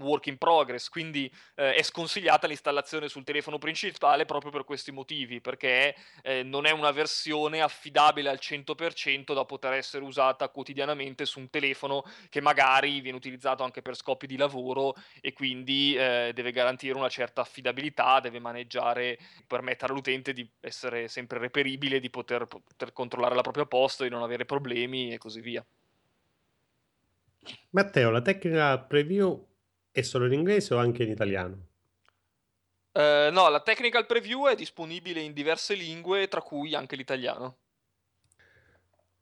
work 0.00 0.26
in 0.26 0.38
progress, 0.38 0.88
quindi 0.88 1.30
eh, 1.54 1.74
è 1.74 1.82
sconsigliata 1.82 2.46
l'installazione 2.46 3.08
sul 3.08 3.24
telefono 3.24 3.58
principale 3.58 4.24
proprio 4.24 4.50
per 4.50 4.64
questi 4.64 4.92
motivi, 4.92 5.40
perché 5.40 5.94
eh, 6.22 6.42
non 6.42 6.66
è 6.66 6.70
una 6.70 6.90
versione 6.90 7.60
affidabile 7.60 8.28
al 8.28 8.38
100% 8.40 9.34
da 9.34 9.44
poter 9.44 9.74
essere 9.74 10.04
usata 10.04 10.48
quotidianamente 10.48 11.24
su 11.24 11.38
un 11.38 11.50
telefono 11.50 12.04
che 12.28 12.40
magari 12.40 13.00
viene 13.00 13.16
utilizzato 13.16 13.62
anche 13.62 13.82
per 13.82 13.96
scopi 13.96 14.26
di 14.26 14.36
lavoro 14.36 14.94
e 15.20 15.32
quindi 15.32 15.94
eh, 15.94 16.32
deve 16.34 16.52
garantire 16.52 16.96
una 16.96 17.08
certa 17.08 17.42
affidabilità, 17.42 18.20
deve 18.20 18.38
maneggiare, 18.38 19.18
permettere 19.46 19.92
all'utente 19.92 20.32
di 20.32 20.48
essere 20.60 21.08
sempre 21.08 21.38
reperibile, 21.38 22.00
di 22.00 22.10
poter, 22.10 22.46
poter 22.46 22.92
controllare 22.92 23.34
la 23.34 23.42
propria 23.42 23.66
posta, 23.66 24.04
di 24.04 24.10
non 24.10 24.22
avere 24.22 24.44
problemi 24.44 25.12
e 25.12 25.18
così 25.18 25.40
via. 25.40 25.64
Matteo, 27.70 28.10
la 28.10 28.20
tecnica 28.20 28.78
preview 28.78 29.48
è 29.90 30.02
solo 30.02 30.26
in 30.26 30.32
inglese 30.32 30.74
o 30.74 30.78
anche 30.78 31.02
in 31.02 31.10
italiano? 31.10 31.66
Eh, 32.92 33.30
no, 33.32 33.48
la 33.48 33.60
technical 33.60 34.06
preview 34.06 34.48
è 34.48 34.54
disponibile 34.54 35.20
in 35.20 35.32
diverse 35.32 35.74
lingue, 35.74 36.28
tra 36.28 36.42
cui 36.42 36.74
anche 36.74 36.96
l'italiano. 36.96 37.58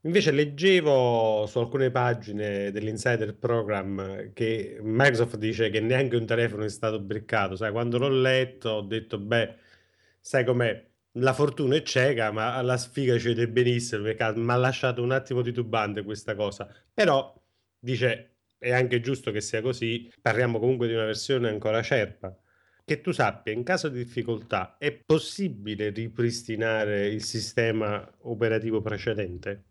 Invece 0.02 0.30
leggevo 0.30 1.44
su 1.46 1.58
alcune 1.58 1.90
pagine 1.90 2.70
dell'Insider 2.70 3.36
Program 3.36 4.32
che 4.32 4.78
Microsoft 4.80 5.36
dice 5.36 5.70
che 5.70 5.80
neanche 5.80 6.16
un 6.16 6.24
telefono 6.24 6.64
è 6.64 6.68
stato 6.68 7.00
briccato. 7.00 7.56
Sai, 7.56 7.72
quando 7.72 7.98
l'ho 7.98 8.08
letto 8.08 8.70
ho 8.70 8.82
detto, 8.82 9.18
beh, 9.18 9.56
sai 10.20 10.44
com'è? 10.44 10.86
La 11.12 11.32
fortuna 11.32 11.74
è 11.74 11.82
cieca, 11.82 12.30
ma 12.30 12.60
la 12.62 12.76
sfiga 12.76 13.18
ci 13.18 13.28
vede 13.28 13.48
benissimo 13.48 14.04
perché 14.04 14.38
mi 14.38 14.50
ha 14.52 14.56
lasciato 14.56 15.02
un 15.02 15.10
attimo 15.10 15.42
titubante 15.42 16.04
questa 16.04 16.36
cosa. 16.36 16.72
Però 16.94 17.34
dice 17.78 18.37
è 18.58 18.72
anche 18.72 19.00
giusto 19.00 19.30
che 19.30 19.40
sia 19.40 19.62
così, 19.62 20.12
parliamo 20.20 20.58
comunque 20.58 20.88
di 20.88 20.94
una 20.94 21.04
versione 21.04 21.48
ancora 21.48 21.82
cerpa. 21.82 22.36
Che 22.84 23.00
tu 23.00 23.12
sappia, 23.12 23.52
in 23.52 23.64
caso 23.64 23.88
di 23.88 24.02
difficoltà, 24.02 24.76
è 24.78 24.92
possibile 24.92 25.90
ripristinare 25.90 27.06
il 27.08 27.22
sistema 27.22 28.10
operativo 28.22 28.80
precedente? 28.80 29.64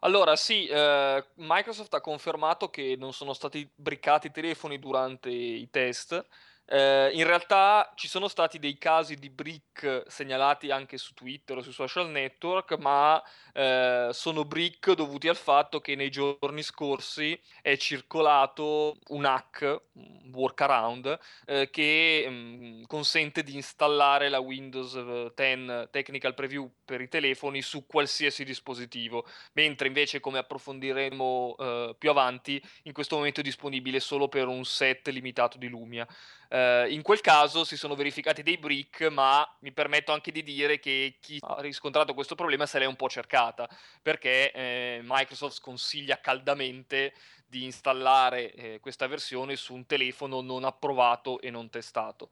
Allora, 0.00 0.36
sì, 0.36 0.66
eh, 0.66 1.24
Microsoft 1.34 1.92
ha 1.94 2.00
confermato 2.00 2.70
che 2.70 2.96
non 2.98 3.12
sono 3.12 3.32
stati 3.34 3.68
briccati 3.74 4.28
i 4.28 4.30
telefoni 4.30 4.78
durante 4.78 5.30
i 5.30 5.68
test 5.70 6.26
eh, 6.72 7.10
in 7.14 7.24
realtà 7.26 7.92
ci 7.96 8.06
sono 8.06 8.28
stati 8.28 8.60
dei 8.60 8.78
casi 8.78 9.16
di 9.16 9.28
brick 9.28 10.04
segnalati 10.06 10.70
anche 10.70 10.98
su 10.98 11.14
Twitter 11.14 11.56
o 11.56 11.62
sui 11.62 11.72
social 11.72 12.08
network, 12.08 12.78
ma 12.78 13.20
eh, 13.52 14.10
sono 14.12 14.44
brick 14.44 14.92
dovuti 14.92 15.26
al 15.26 15.36
fatto 15.36 15.80
che 15.80 15.96
nei 15.96 16.10
giorni 16.10 16.62
scorsi 16.62 17.38
è 17.60 17.76
circolato 17.76 18.96
un 19.08 19.24
hack, 19.24 19.82
un 19.94 20.30
workaround, 20.32 21.18
eh, 21.46 21.70
che 21.70 22.26
mh, 22.28 22.32
mm, 22.32 22.82
consente 22.84 23.42
di 23.42 23.56
installare 23.56 24.28
la 24.28 24.38
Windows 24.38 24.92
10 25.34 25.34
eh, 25.34 25.88
Technical 25.90 26.34
Preview 26.34 26.70
per 26.84 27.00
i 27.00 27.08
telefoni 27.08 27.62
su 27.62 27.84
qualsiasi 27.84 28.44
dispositivo, 28.44 29.26
mentre 29.54 29.88
invece 29.88 30.20
come 30.20 30.38
approfondiremo 30.38 31.56
eh, 31.58 31.96
più 31.98 32.10
avanti, 32.10 32.62
in 32.84 32.92
questo 32.92 33.16
momento 33.16 33.40
è 33.40 33.42
disponibile 33.42 33.98
solo 33.98 34.28
per 34.28 34.46
un 34.46 34.64
set 34.64 35.08
limitato 35.08 35.58
di 35.58 35.66
Lumia. 35.66 36.06
Uh, 36.52 36.90
in 36.90 37.02
quel 37.02 37.20
caso 37.20 37.62
si 37.62 37.76
sono 37.76 37.94
verificati 37.94 38.42
dei 38.42 38.58
brick, 38.58 39.02
ma 39.02 39.48
mi 39.60 39.70
permetto 39.70 40.10
anche 40.10 40.32
di 40.32 40.42
dire 40.42 40.80
che 40.80 41.18
chi 41.20 41.38
ha 41.40 41.60
riscontrato 41.60 42.12
questo 42.12 42.34
problema 42.34 42.66
se 42.66 42.80
l'è 42.80 42.86
un 42.86 42.96
po' 42.96 43.08
cercata, 43.08 43.68
perché 44.02 44.50
eh, 44.50 45.00
Microsoft 45.04 45.54
sconsiglia 45.54 46.18
caldamente 46.18 47.14
di 47.46 47.64
installare 47.64 48.52
eh, 48.54 48.80
questa 48.80 49.06
versione 49.06 49.54
su 49.54 49.74
un 49.74 49.86
telefono 49.86 50.40
non 50.40 50.64
approvato 50.64 51.40
e 51.40 51.50
non 51.50 51.70
testato. 51.70 52.30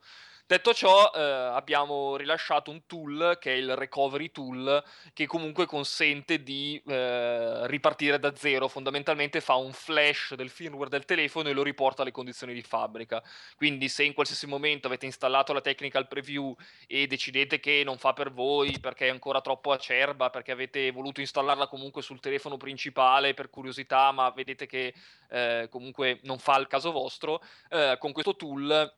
Detto 0.49 0.73
ciò, 0.73 1.13
eh, 1.15 1.21
abbiamo 1.21 2.17
rilasciato 2.17 2.71
un 2.71 2.87
tool 2.87 3.37
che 3.39 3.53
è 3.53 3.57
il 3.57 3.77
Recovery 3.77 4.31
Tool, 4.31 4.83
che 5.13 5.27
comunque 5.27 5.67
consente 5.67 6.43
di 6.43 6.83
eh, 6.87 7.67
ripartire 7.67 8.19
da 8.19 8.35
zero. 8.35 8.67
Fondamentalmente 8.67 9.43
fa 9.43 9.57
un 9.57 9.75
flash 9.75 10.33
del 10.37 10.49
firmware 10.49 10.89
del 10.89 11.05
telefono 11.05 11.51
e 11.51 11.53
lo 11.53 11.63
riporta 11.63 12.01
alle 12.01 12.13
condizioni 12.13 12.55
di 12.55 12.63
fabbrica. 12.63 13.23
Quindi, 13.57 13.91
se 13.91 14.05
in 14.05 14.15
qualsiasi 14.15 14.47
momento 14.47 14.87
avete 14.87 15.05
installato 15.05 15.53
la 15.53 15.61
Technical 15.61 16.09
Preview 16.09 16.57
e 16.87 17.07
decidete 17.07 17.61
che 17.61 17.83
non 17.85 17.99
fa 17.99 18.15
per 18.15 18.33
voi 18.33 18.81
perché 18.81 19.09
è 19.09 19.11
ancora 19.11 19.43
troppo 19.43 19.71
acerba, 19.73 20.31
perché 20.31 20.53
avete 20.53 20.91
voluto 20.93 21.21
installarla 21.21 21.67
comunque 21.67 22.01
sul 22.01 22.21
telefono 22.21 22.57
principale 22.57 23.35
per 23.35 23.51
curiosità, 23.51 24.13
ma 24.13 24.31
vedete 24.31 24.65
che 24.65 24.95
eh, 25.29 25.69
comunque 25.71 26.21
non 26.23 26.39
fa 26.39 26.57
il 26.57 26.69
caso 26.69 26.91
vostro, 26.91 27.43
eh, 27.69 27.97
con 27.99 28.13
questo 28.13 28.35
tool 28.35 28.97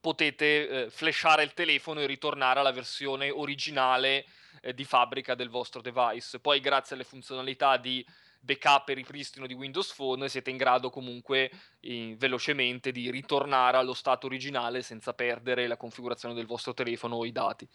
potete 0.00 0.68
eh, 0.68 0.90
flashare 0.90 1.42
il 1.42 1.54
telefono 1.54 2.00
e 2.00 2.06
ritornare 2.06 2.60
alla 2.60 2.72
versione 2.72 3.30
originale 3.30 4.24
eh, 4.60 4.74
di 4.74 4.84
fabbrica 4.84 5.34
del 5.34 5.48
vostro 5.48 5.80
device. 5.80 6.40
Poi 6.40 6.60
grazie 6.60 6.94
alle 6.94 7.04
funzionalità 7.04 7.76
di 7.76 8.04
backup 8.40 8.88
e 8.88 8.94
ripristino 8.94 9.46
di 9.46 9.54
Windows 9.54 9.94
Phone 9.94 10.28
siete 10.28 10.50
in 10.50 10.56
grado 10.56 10.90
comunque 10.90 11.50
eh, 11.80 12.14
velocemente 12.18 12.92
di 12.92 13.10
ritornare 13.10 13.76
allo 13.76 13.94
stato 13.94 14.26
originale 14.26 14.82
senza 14.82 15.12
perdere 15.12 15.66
la 15.66 15.76
configurazione 15.76 16.34
del 16.34 16.46
vostro 16.46 16.74
telefono 16.74 17.16
o 17.16 17.24
i 17.24 17.32
dati. 17.32 17.68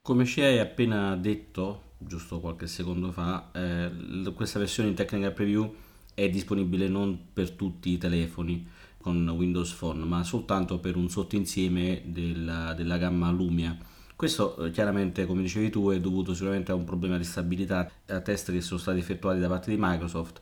Come 0.00 0.24
ci 0.24 0.40
hai 0.40 0.58
appena 0.58 1.14
detto, 1.14 1.92
giusto 1.98 2.40
qualche 2.40 2.66
secondo 2.66 3.12
fa, 3.12 3.50
eh, 3.54 4.32
questa 4.34 4.58
versione 4.58 4.88
in 4.88 4.96
Technical 4.96 5.32
Preview 5.32 5.72
è 6.14 6.28
disponibile 6.28 6.88
non 6.88 7.28
per 7.32 7.52
tutti 7.52 7.90
i 7.90 7.98
telefoni 7.98 8.68
con 9.02 9.28
Windows 9.28 9.72
Phone, 9.72 10.04
ma 10.04 10.24
soltanto 10.24 10.78
per 10.78 10.96
un 10.96 11.10
sottoinsieme 11.10 12.00
della, 12.06 12.72
della 12.72 12.96
gamma 12.96 13.30
Lumia. 13.30 13.76
Questo 14.16 14.56
eh, 14.64 14.70
chiaramente, 14.70 15.26
come 15.26 15.42
dicevi 15.42 15.68
tu, 15.68 15.90
è 15.90 16.00
dovuto 16.00 16.32
sicuramente 16.32 16.70
a 16.70 16.76
un 16.76 16.84
problema 16.84 17.18
di 17.18 17.24
stabilità, 17.24 17.90
a 18.06 18.20
test 18.20 18.52
che 18.52 18.60
sono 18.60 18.78
stati 18.78 18.98
effettuati 18.98 19.40
da 19.40 19.48
parte 19.48 19.70
di 19.70 19.76
Microsoft. 19.78 20.40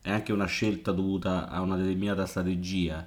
È 0.00 0.10
anche 0.10 0.32
una 0.32 0.46
scelta 0.46 0.92
dovuta 0.92 1.48
a 1.48 1.60
una 1.60 1.76
determinata 1.76 2.24
strategia. 2.24 3.06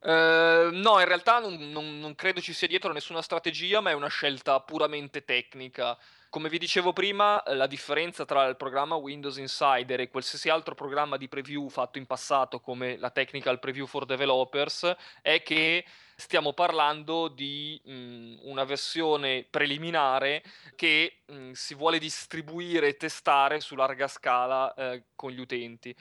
Uh, 0.00 0.70
no, 0.70 1.00
in 1.00 1.06
realtà 1.06 1.40
non, 1.40 1.56
non, 1.72 1.98
non 1.98 2.14
credo 2.14 2.40
ci 2.40 2.52
sia 2.52 2.68
dietro 2.68 2.92
nessuna 2.92 3.22
strategia, 3.22 3.80
ma 3.80 3.90
è 3.90 3.94
una 3.94 4.08
scelta 4.08 4.60
puramente 4.60 5.24
tecnica. 5.24 5.98
Come 6.30 6.50
vi 6.50 6.58
dicevo 6.58 6.92
prima, 6.92 7.42
la 7.46 7.66
differenza 7.66 8.26
tra 8.26 8.44
il 8.44 8.56
programma 8.56 8.96
Windows 8.96 9.38
Insider 9.38 10.00
e 10.00 10.10
qualsiasi 10.10 10.50
altro 10.50 10.74
programma 10.74 11.16
di 11.16 11.26
preview 11.26 11.70
fatto 11.70 11.96
in 11.96 12.04
passato 12.04 12.60
come 12.60 12.98
la 12.98 13.08
Technical 13.08 13.58
Preview 13.58 13.86
for 13.86 14.04
Developers 14.04 14.94
è 15.22 15.42
che 15.42 15.86
stiamo 16.14 16.52
parlando 16.52 17.28
di 17.28 17.80
mh, 17.82 17.92
mm, 17.92 18.36
una 18.42 18.64
versione 18.64 19.46
preliminare 19.48 20.42
che 20.76 21.20
mh, 21.24 21.34
mm, 21.34 21.52
si 21.52 21.74
vuole 21.74 21.98
distribuire 21.98 22.88
e 22.88 22.96
testare 22.98 23.60
su 23.60 23.74
larga 23.74 24.06
scala 24.06 24.74
eh, 24.74 25.04
con 25.14 25.30
gli 25.30 25.40
utenti. 25.40 25.96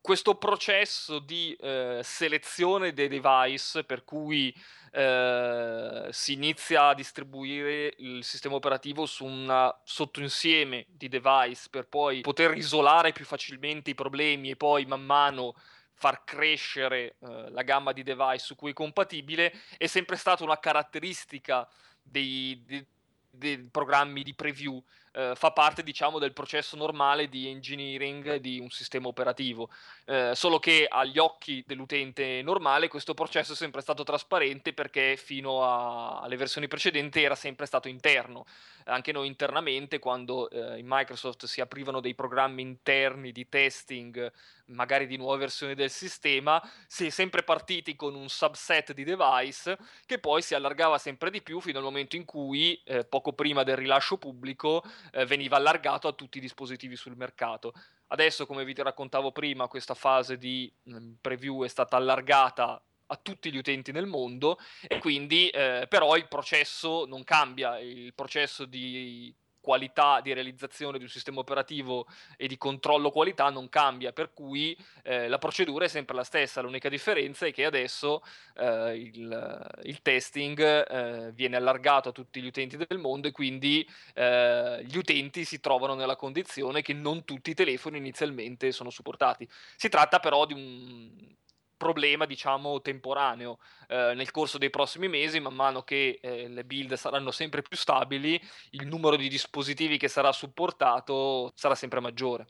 Questo 0.00 0.34
processo 0.34 1.20
di 1.20 1.54
eh, 1.60 2.00
selezione 2.02 2.92
dei 2.92 3.06
device 3.06 3.84
per 3.84 4.02
cui 4.02 4.52
eh, 4.92 5.99
si 6.12 6.32
inizia 6.32 6.88
a 6.88 6.94
distribuire 6.94 7.94
il 7.98 8.24
sistema 8.24 8.54
operativo 8.54 9.06
su 9.06 9.24
un 9.24 9.74
sottoinsieme 9.84 10.86
di 10.88 11.08
device 11.08 11.68
per 11.70 11.86
poi 11.86 12.20
poter 12.20 12.56
isolare 12.56 13.12
più 13.12 13.24
facilmente 13.24 13.90
i 13.90 13.94
problemi 13.94 14.50
e 14.50 14.56
poi 14.56 14.86
man 14.86 15.04
mano 15.04 15.54
far 15.94 16.24
crescere 16.24 17.16
eh, 17.20 17.50
la 17.50 17.62
gamma 17.62 17.92
di 17.92 18.02
device 18.02 18.44
su 18.44 18.56
cui 18.56 18.70
è 18.70 18.74
compatibile 18.74 19.52
è 19.76 19.86
sempre 19.86 20.16
stata 20.16 20.44
una 20.44 20.58
caratteristica 20.58 21.68
dei, 22.02 22.62
dei 22.66 22.86
dei 23.30 23.58
programmi 23.70 24.22
di 24.22 24.34
preview 24.34 24.82
eh, 25.12 25.32
fa 25.34 25.50
parte 25.50 25.82
diciamo 25.82 26.18
del 26.18 26.32
processo 26.32 26.76
normale 26.76 27.28
di 27.28 27.48
engineering 27.48 28.36
di 28.36 28.60
un 28.60 28.70
sistema 28.70 29.08
operativo, 29.08 29.70
eh, 30.06 30.32
solo 30.34 30.58
che 30.58 30.86
agli 30.88 31.18
occhi 31.18 31.62
dell'utente 31.66 32.42
normale 32.42 32.88
questo 32.88 33.14
processo 33.14 33.52
è 33.52 33.56
sempre 33.56 33.80
stato 33.80 34.04
trasparente 34.04 34.72
perché 34.72 35.16
fino 35.16 35.64
a, 35.64 36.20
alle 36.20 36.36
versioni 36.36 36.68
precedenti 36.68 37.22
era 37.22 37.34
sempre 37.34 37.66
stato 37.66 37.88
interno. 37.88 38.44
Anche 38.84 39.12
noi 39.12 39.26
internamente 39.26 39.98
quando 39.98 40.48
eh, 40.50 40.78
in 40.78 40.86
Microsoft 40.88 41.46
si 41.46 41.60
aprivano 41.60 42.00
dei 42.00 42.14
programmi 42.14 42.62
interni 42.62 43.30
di 43.30 43.48
testing 43.48 44.32
magari 44.70 45.06
di 45.06 45.16
nuove 45.16 45.38
versioni 45.38 45.74
del 45.74 45.90
sistema, 45.90 46.62
si 46.86 47.06
è 47.06 47.10
sempre 47.10 47.42
partiti 47.42 47.96
con 47.96 48.14
un 48.14 48.28
subset 48.28 48.92
di 48.92 49.04
device 49.04 49.78
che 50.06 50.18
poi 50.18 50.42
si 50.42 50.54
allargava 50.54 50.98
sempre 50.98 51.30
di 51.30 51.42
più 51.42 51.60
fino 51.60 51.78
al 51.78 51.84
momento 51.84 52.16
in 52.16 52.24
cui, 52.24 52.80
eh, 52.84 53.04
poco 53.04 53.32
prima 53.32 53.62
del 53.62 53.76
rilascio 53.76 54.16
pubblico, 54.16 54.82
eh, 55.12 55.26
veniva 55.26 55.56
allargato 55.56 56.08
a 56.08 56.12
tutti 56.12 56.38
i 56.38 56.40
dispositivi 56.40 56.96
sul 56.96 57.16
mercato. 57.16 57.72
Adesso, 58.08 58.46
come 58.46 58.64
vi 58.64 58.74
raccontavo 58.76 59.32
prima, 59.32 59.68
questa 59.68 59.94
fase 59.94 60.36
di 60.38 60.72
mm, 60.88 61.12
preview 61.20 61.64
è 61.64 61.68
stata 61.68 61.96
allargata 61.96 62.82
a 63.12 63.16
tutti 63.16 63.50
gli 63.52 63.56
utenti 63.56 63.92
nel 63.92 64.06
mondo 64.06 64.58
e 64.86 64.98
quindi 64.98 65.48
eh, 65.48 65.86
però 65.88 66.16
il 66.16 66.28
processo 66.28 67.06
non 67.06 67.24
cambia, 67.24 67.78
il 67.78 68.14
processo 68.14 68.64
di 68.64 69.34
qualità 69.60 70.20
di 70.20 70.32
realizzazione 70.32 70.98
di 70.98 71.04
un 71.04 71.10
sistema 71.10 71.40
operativo 71.40 72.06
e 72.36 72.46
di 72.48 72.56
controllo 72.56 73.10
qualità 73.10 73.50
non 73.50 73.68
cambia, 73.68 74.12
per 74.12 74.32
cui 74.32 74.76
eh, 75.02 75.28
la 75.28 75.38
procedura 75.38 75.84
è 75.84 75.88
sempre 75.88 76.16
la 76.16 76.24
stessa, 76.24 76.60
l'unica 76.60 76.88
differenza 76.88 77.46
è 77.46 77.52
che 77.52 77.64
adesso 77.64 78.22
eh, 78.56 78.96
il, 78.96 79.70
il, 79.84 80.02
testing 80.02 80.60
eh, 80.60 81.32
viene 81.32 81.56
allargato 81.56 82.08
a 82.08 82.12
tutti 82.12 82.40
gli 82.40 82.46
utenti 82.46 82.76
del 82.76 82.98
mondo 82.98 83.28
e 83.28 83.32
quindi 83.32 83.86
eh, 84.14 84.82
gli 84.84 84.96
utenti 84.96 85.44
si 85.44 85.60
trovano 85.60 85.94
nella 85.94 86.16
condizione 86.16 86.82
che 86.82 86.92
non 86.92 87.24
tutti 87.24 87.50
i 87.50 87.54
telefoni 87.54 87.98
inizialmente 87.98 88.72
sono 88.72 88.90
supportati. 88.90 89.48
Si 89.76 89.88
tratta 89.88 90.18
però 90.18 90.46
di 90.46 90.54
un 90.54 91.38
problema, 91.80 92.26
diciamo, 92.26 92.82
temporaneo. 92.82 93.58
Eh, 93.88 94.12
nel 94.14 94.30
corso 94.30 94.58
dei 94.58 94.68
prossimi 94.68 95.08
mesi, 95.08 95.40
man 95.40 95.54
mano 95.54 95.80
che 95.80 96.18
eh, 96.20 96.46
le 96.46 96.64
build 96.64 96.92
saranno 96.92 97.30
sempre 97.30 97.62
più 97.62 97.74
stabili, 97.74 98.38
il 98.72 98.86
numero 98.86 99.16
di 99.16 99.28
dispositivi 99.28 99.96
che 99.96 100.08
sarà 100.08 100.30
supportato 100.30 101.50
sarà 101.54 101.74
sempre 101.74 102.00
maggiore. 102.00 102.46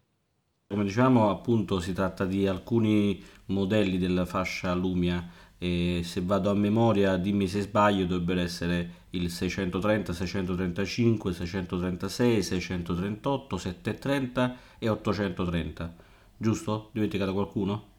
Come 0.67 0.83
dicevamo, 0.83 1.31
appunto, 1.31 1.79
si 1.79 1.93
tratta 1.93 2.25
di 2.25 2.49
alcuni 2.49 3.23
modelli 3.47 3.99
della 3.99 4.27
fascia 4.27 4.75
Lumia 4.75 5.29
e 5.59 6.01
se 6.03 6.21
vado 6.23 6.51
a 6.51 6.55
memoria, 6.55 7.17
dimmi 7.17 7.47
se 7.47 7.61
sbaglio, 7.61 8.07
dovrebbero 8.07 8.41
essere 8.41 9.07
il 9.11 9.31
630, 9.31 10.13
635, 10.13 11.33
636, 11.33 12.43
638, 12.43 13.57
730 13.57 14.57
e 14.79 14.89
830. 14.89 15.95
Giusto? 16.37 16.91
Dimenticato 16.93 17.33
qualcuno? 17.33 17.90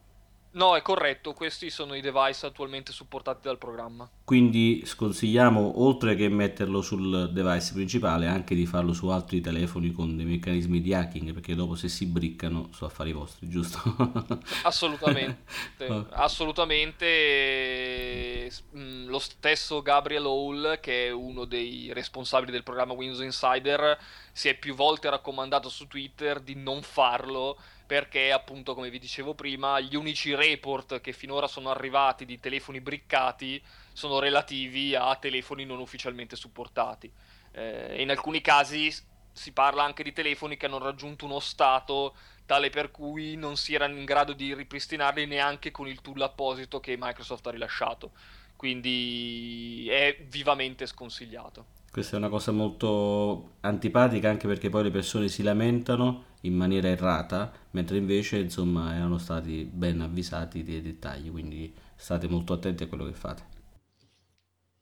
No, 0.54 0.76
è 0.76 0.82
corretto, 0.82 1.34
questi 1.34 1.70
sono 1.70 1.94
i 1.94 2.02
device 2.02 2.46
attualmente 2.46 2.92
supportati 2.92 3.40
dal 3.44 3.58
programma. 3.58 4.10
Quindi 4.32 4.84
sconsigliamo, 4.86 5.84
oltre 5.84 6.16
che 6.16 6.30
metterlo 6.30 6.82
sul 6.82 7.34
device 7.34 7.74
principale, 7.74 8.28
anche 8.28 8.56
di 8.56 8.66
farlo 8.66 8.94
su 8.94 9.10
altri 9.10 9.42
telefoni 9.42 9.92
con 9.92 10.16
dei 10.16 10.26
meccanismi 10.26 10.80
di 10.80 10.94
hacking, 10.94 11.34
perché 11.34 11.54
dopo 11.54 11.76
se 11.76 11.90
si 11.90 12.06
briccano 12.06 12.70
sono 12.72 12.90
affari 12.90 13.12
vostri, 13.12 13.50
giusto? 13.50 13.82
assolutamente, 14.64 15.44
assolutamente. 16.16 18.50
Mm, 18.74 19.10
lo 19.10 19.20
stesso 19.20 19.82
Gabriel 19.82 20.24
Hall, 20.24 20.80
che 20.80 21.08
è 21.08 21.12
uno 21.12 21.44
dei 21.44 21.92
responsabili 21.92 22.54
del 22.54 22.64
programma 22.64 22.94
Windows 22.94 23.20
Insider, 23.20 24.00
si 24.32 24.48
è 24.48 24.58
più 24.58 24.76
volte 24.76 25.10
raccomandato 25.10 25.68
su 25.68 25.88
Twitter 25.88 26.40
di 26.40 26.56
non 26.56 26.84
farlo 26.84 27.58
perché 27.92 28.32
appunto 28.32 28.74
come 28.74 28.90
vi 28.90 29.00
dicevo 29.00 29.34
prima 29.34 29.78
gli 29.82 29.98
unici 29.98 30.34
report 30.34 31.02
che 31.02 31.12
finora 31.12 31.48
sono 31.48 31.70
arrivati 31.70 32.24
di 32.24 32.40
telefoni 32.40 32.80
briccati 32.80 33.62
sono 33.94 34.20
relativi 34.20 34.96
a 34.96 35.16
telefoni 35.16 35.66
non 35.66 35.80
ufficialmente 35.80 36.36
supportati. 36.36 37.12
Eh, 37.52 38.02
in 38.02 38.10
alcuni 38.10 38.42
casi 38.42 38.94
si 39.34 39.52
parla 39.52 39.84
anche 39.84 40.04
di 40.04 40.14
telefoni 40.14 40.58
che 40.58 40.66
hanno 40.66 40.78
raggiunto 40.78 41.26
uno 41.26 41.40
stato 41.40 42.16
tale 42.46 42.70
per 42.70 42.92
cui 42.92 43.36
non 43.36 43.56
si 43.56 43.74
erano 43.74 43.98
in 43.98 44.04
grado 44.04 44.34
di 44.34 44.54
ripristinarli 44.54 45.26
neanche 45.26 45.72
con 45.72 45.88
il 45.88 46.02
tool 46.02 46.22
apposito 46.22 46.80
che 46.80 46.98
Microsoft 47.00 47.48
ha 47.48 47.52
rilasciato. 47.52 48.12
Quindi 48.56 49.88
è 49.90 50.26
vivamente 50.28 50.86
sconsigliato. 50.86 51.80
Questa 51.92 52.16
è 52.16 52.20
una 52.20 52.30
cosa 52.30 52.52
molto 52.52 53.56
antipatica 53.62 54.30
anche 54.30 54.48
perché 54.48 54.70
poi 54.70 54.84
le 54.84 54.92
persone 54.92 55.28
si 55.28 55.44
lamentano 55.44 56.26
in 56.42 56.56
maniera 56.56 56.88
errata, 56.88 57.52
mentre 57.72 57.98
invece 57.98 58.38
insomma 58.38 58.96
erano 58.96 59.18
stati 59.18 59.64
ben 59.64 60.00
avvisati 60.00 60.64
dei 60.64 60.82
dettagli, 60.82 61.32
quindi 61.32 61.74
state 61.96 62.28
molto 62.28 62.54
attenti 62.54 62.84
a 62.84 62.88
quello 62.88 63.06
che 63.06 63.14
fate. 63.14 63.51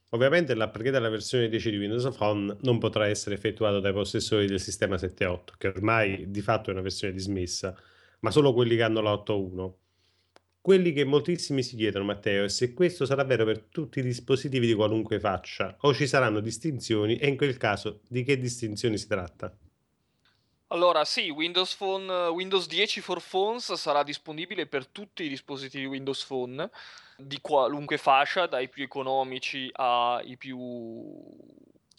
Ovviamente 0.10 0.56
l'upgrade 0.56 0.91
della 0.91 1.10
versione 1.10 1.50
10 1.50 1.69
di 1.69 1.78
Windows 1.78 2.15
Phone 2.15 2.58
non 2.62 2.80
potrà 2.80 3.08
essere 3.08 3.36
effettuato 3.36 3.80
dai 3.80 3.93
possessori 3.93 4.48
del 4.48 4.60
sistema 4.60 4.95
7.8, 4.95 5.39
che 5.58 5.67
ormai 5.67 6.32
di 6.32 6.41
fatto 6.41 6.69
è 6.69 6.74
una 6.74 6.82
versione 6.82 7.13
dismessa, 7.13 7.76
ma 8.22 8.32
solo 8.32 8.54
quelli 8.54 8.76
che 8.76 8.84
hanno 8.84 9.02
la 9.02 9.13
8.1 9.13 9.74
quelli 10.62 10.91
che 10.91 11.06
moltissimi 11.06 11.63
si 11.63 11.76
chiedono, 11.76 12.06
Matteo, 12.06 12.43
è 12.43 12.50
se 12.50 12.74
questo 12.74 13.06
sarà 13.06 13.24
vero 13.24 13.45
per 13.45 13.62
tutti 13.62 14.00
i 14.00 14.04
dispositivi 14.04 14.67
di 14.67 14.74
qualunque 14.74 15.19
faccia 15.19 15.76
o 15.82 15.93
ci 15.93 16.06
saranno 16.06 16.41
distinzioni 16.41 17.17
e 17.17 17.28
in 17.28 17.38
quel 17.38 17.58
caso 17.58 18.02
di 18.08 18.24
che 18.24 18.38
distinzioni 18.38 18.98
si 18.98 19.08
tratta? 19.08 19.52
Allora, 20.67 21.06
sì, 21.06 21.30
Windows 21.30 21.76
Phone, 21.76 22.28
Windows 22.28 22.67
10 22.67 23.02
for 23.02 23.19
Phones 23.28 23.74
sarà 23.74 24.04
disponibile 24.04 24.67
per 24.67 24.86
tutti 24.86 25.24
i 25.24 25.30
dispositivi 25.30 25.86
Windows 25.86 26.24
Phone 26.26 26.69
di 27.19 27.39
qualunque 27.41 27.97
fascia, 27.97 28.47
dai 28.47 28.69
più 28.69 28.84
economici 28.84 29.69
ai 29.73 30.38
più 30.38 30.58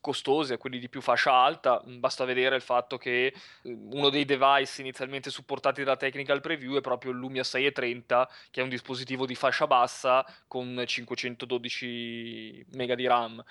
costosi, 0.01 0.55
a 0.55 0.59
quelli 0.59 0.79
di 0.79 0.89
più 0.89 1.01
fascia 1.01 1.33
alta, 1.33 1.83
mm, 1.87 2.01
basta 2.01 2.25
vedere 2.25 2.57
il 2.57 2.63
fatto 2.63 2.97
che 2.97 3.35
mm, 3.69 3.93
uno 3.93 4.09
dei 4.09 4.25
device 4.25 4.81
inizialmente 4.81 5.31
supportati 5.31 5.85
dalla 5.85 5.97
Technical 5.97 6.41
Preview 6.41 6.77
è 6.77 6.81
proprio 6.81 7.13
il 7.13 7.19
Lumia 7.19 7.45
630, 7.45 8.29
che 8.51 8.61
è 8.61 8.63
un 8.63 8.71
dispositivo 8.71 9.27
di 9.27 9.35
fascia 9.35 9.67
bassa 9.67 10.25
con 10.47 10.83
512 10.87 12.67
MB 12.73 12.93
di 12.95 13.07
RAM. 13.07 13.45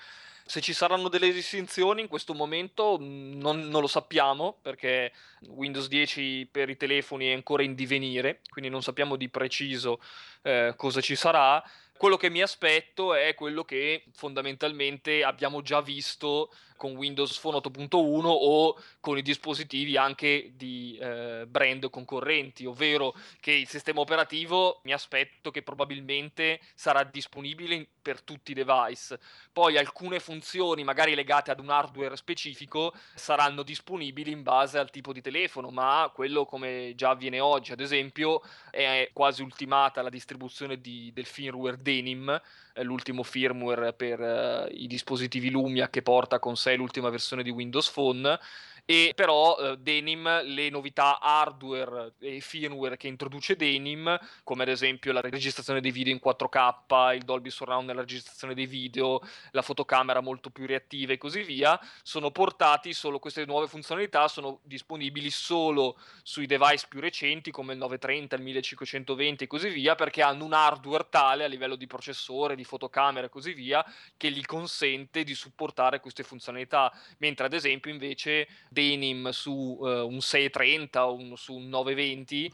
Se 0.50 0.60
ci 0.60 0.72
saranno 0.72 1.08
delle 1.08 1.32
distinzioni 1.32 2.00
in 2.00 2.08
questo 2.08 2.34
momento 2.34 2.98
mm, 3.00 3.38
non, 3.38 3.68
non, 3.68 3.80
lo 3.80 3.86
sappiamo 3.86 4.58
perché 4.60 5.12
Windows 5.42 5.86
10 5.86 6.48
per 6.50 6.68
i 6.68 6.76
telefoni 6.76 7.28
è 7.28 7.32
ancora 7.32 7.62
in 7.62 7.76
divenire, 7.76 8.40
quindi 8.48 8.68
non 8.68 8.82
sappiamo 8.82 9.14
di 9.14 9.28
preciso 9.28 10.00
eh, 10.42 10.74
cosa 10.76 11.00
ci 11.00 11.14
sarà. 11.14 11.62
Quello 11.96 12.16
che 12.16 12.30
mi 12.30 12.42
aspetto 12.42 13.14
è 13.14 13.32
quello 13.34 13.62
che 13.62 14.02
fondamentalmente 14.12 15.22
abbiamo 15.22 15.62
già 15.62 15.80
visto 15.82 16.50
con 16.80 16.96
Windows 16.96 17.38
Phone 17.38 17.58
8.1 17.58 18.22
o 18.24 18.74
con 19.00 19.18
i 19.18 19.22
dispositivi 19.22 19.98
anche 19.98 20.52
di 20.54 20.96
eh, 20.98 21.44
brand 21.46 21.90
concorrenti, 21.90 22.64
ovvero 22.64 23.14
che 23.38 23.52
il 23.52 23.68
sistema 23.68 24.00
operativo 24.00 24.80
mi 24.84 24.94
aspetto 24.94 25.50
che 25.50 25.62
probabilmente 25.62 26.58
sarà 26.74 27.04
disponibile 27.04 27.86
per 28.00 28.22
tutti 28.22 28.52
i 28.52 28.54
device. 28.54 29.20
Poi 29.52 29.76
alcune 29.76 30.20
funzioni, 30.20 30.82
magari 30.82 31.14
legate 31.14 31.50
ad 31.50 31.60
un 31.60 31.68
hardware 31.68 32.16
specifico, 32.16 32.94
saranno 33.14 33.62
disponibili 33.62 34.30
in 34.30 34.42
base 34.42 34.78
al 34.78 34.88
tipo 34.88 35.12
di 35.12 35.20
telefono, 35.20 35.68
ma 35.68 36.10
quello 36.14 36.46
come 36.46 36.94
già 36.96 37.10
avviene 37.10 37.40
oggi, 37.40 37.72
ad 37.72 37.80
esempio, 37.80 38.40
è 38.70 39.10
quasi 39.12 39.42
ultimata 39.42 40.00
la 40.00 40.08
distribuzione 40.08 40.80
di, 40.80 41.10
del 41.12 41.26
firmware 41.26 41.76
Denim 41.76 42.40
l'ultimo 42.82 43.22
firmware 43.22 43.92
per 43.92 44.20
uh, 44.20 44.68
i 44.70 44.86
dispositivi 44.86 45.50
Lumia 45.50 45.88
che 45.88 46.02
porta 46.02 46.38
con 46.38 46.56
sé 46.56 46.74
l'ultima 46.76 47.10
versione 47.10 47.42
di 47.42 47.50
Windows 47.50 47.90
Phone 47.90 48.38
e 48.84 49.12
però 49.14 49.56
eh, 49.58 49.78
Denim 49.78 50.42
le 50.42 50.70
novità 50.70 51.20
hardware 51.20 52.14
e 52.18 52.40
firmware 52.40 52.96
che 52.96 53.08
introduce 53.08 53.56
Denim 53.56 54.18
come 54.44 54.62
ad 54.62 54.68
esempio 54.68 55.12
la 55.12 55.20
registrazione 55.20 55.80
dei 55.80 55.90
video 55.90 56.12
in 56.12 56.20
4K 56.22 57.14
il 57.14 57.22
Dolby 57.22 57.50
Surround 57.50 57.86
nella 57.86 58.00
registrazione 58.00 58.54
dei 58.54 58.66
video 58.66 59.20
la 59.50 59.62
fotocamera 59.62 60.20
molto 60.20 60.50
più 60.50 60.66
reattiva 60.66 61.12
e 61.12 61.18
così 61.18 61.42
via 61.42 61.78
sono 62.02 62.30
portati 62.30 62.92
solo 62.92 63.18
queste 63.18 63.44
nuove 63.44 63.66
funzionalità 63.66 64.28
sono 64.28 64.60
disponibili 64.62 65.30
solo 65.30 65.98
sui 66.22 66.46
device 66.46 66.86
più 66.88 67.00
recenti 67.00 67.50
come 67.50 67.72
il 67.72 67.78
930 67.78 68.36
il 68.36 68.42
1520 68.42 69.44
e 69.44 69.46
così 69.46 69.68
via 69.68 69.94
perché 69.94 70.22
hanno 70.22 70.44
un 70.44 70.52
hardware 70.52 71.08
tale 71.10 71.44
a 71.44 71.48
livello 71.48 71.76
di 71.76 71.86
processore 71.86 72.54
di 72.54 72.64
fotocamera 72.64 73.26
e 73.26 73.30
così 73.30 73.52
via 73.52 73.84
che 74.16 74.30
gli 74.30 74.44
consente 74.44 75.24
di 75.24 75.34
supportare 75.34 76.00
queste 76.00 76.22
funzionalità. 76.22 76.92
Mentre 77.18 77.46
ad 77.46 77.52
esempio 77.52 77.90
invece 77.90 78.48
denim 78.70 79.30
su 79.30 79.76
uh, 79.80 80.06
un 80.06 80.20
630 80.20 81.06
o 81.06 81.14
un, 81.14 81.36
su 81.36 81.54
un 81.54 81.68
920 81.68 82.50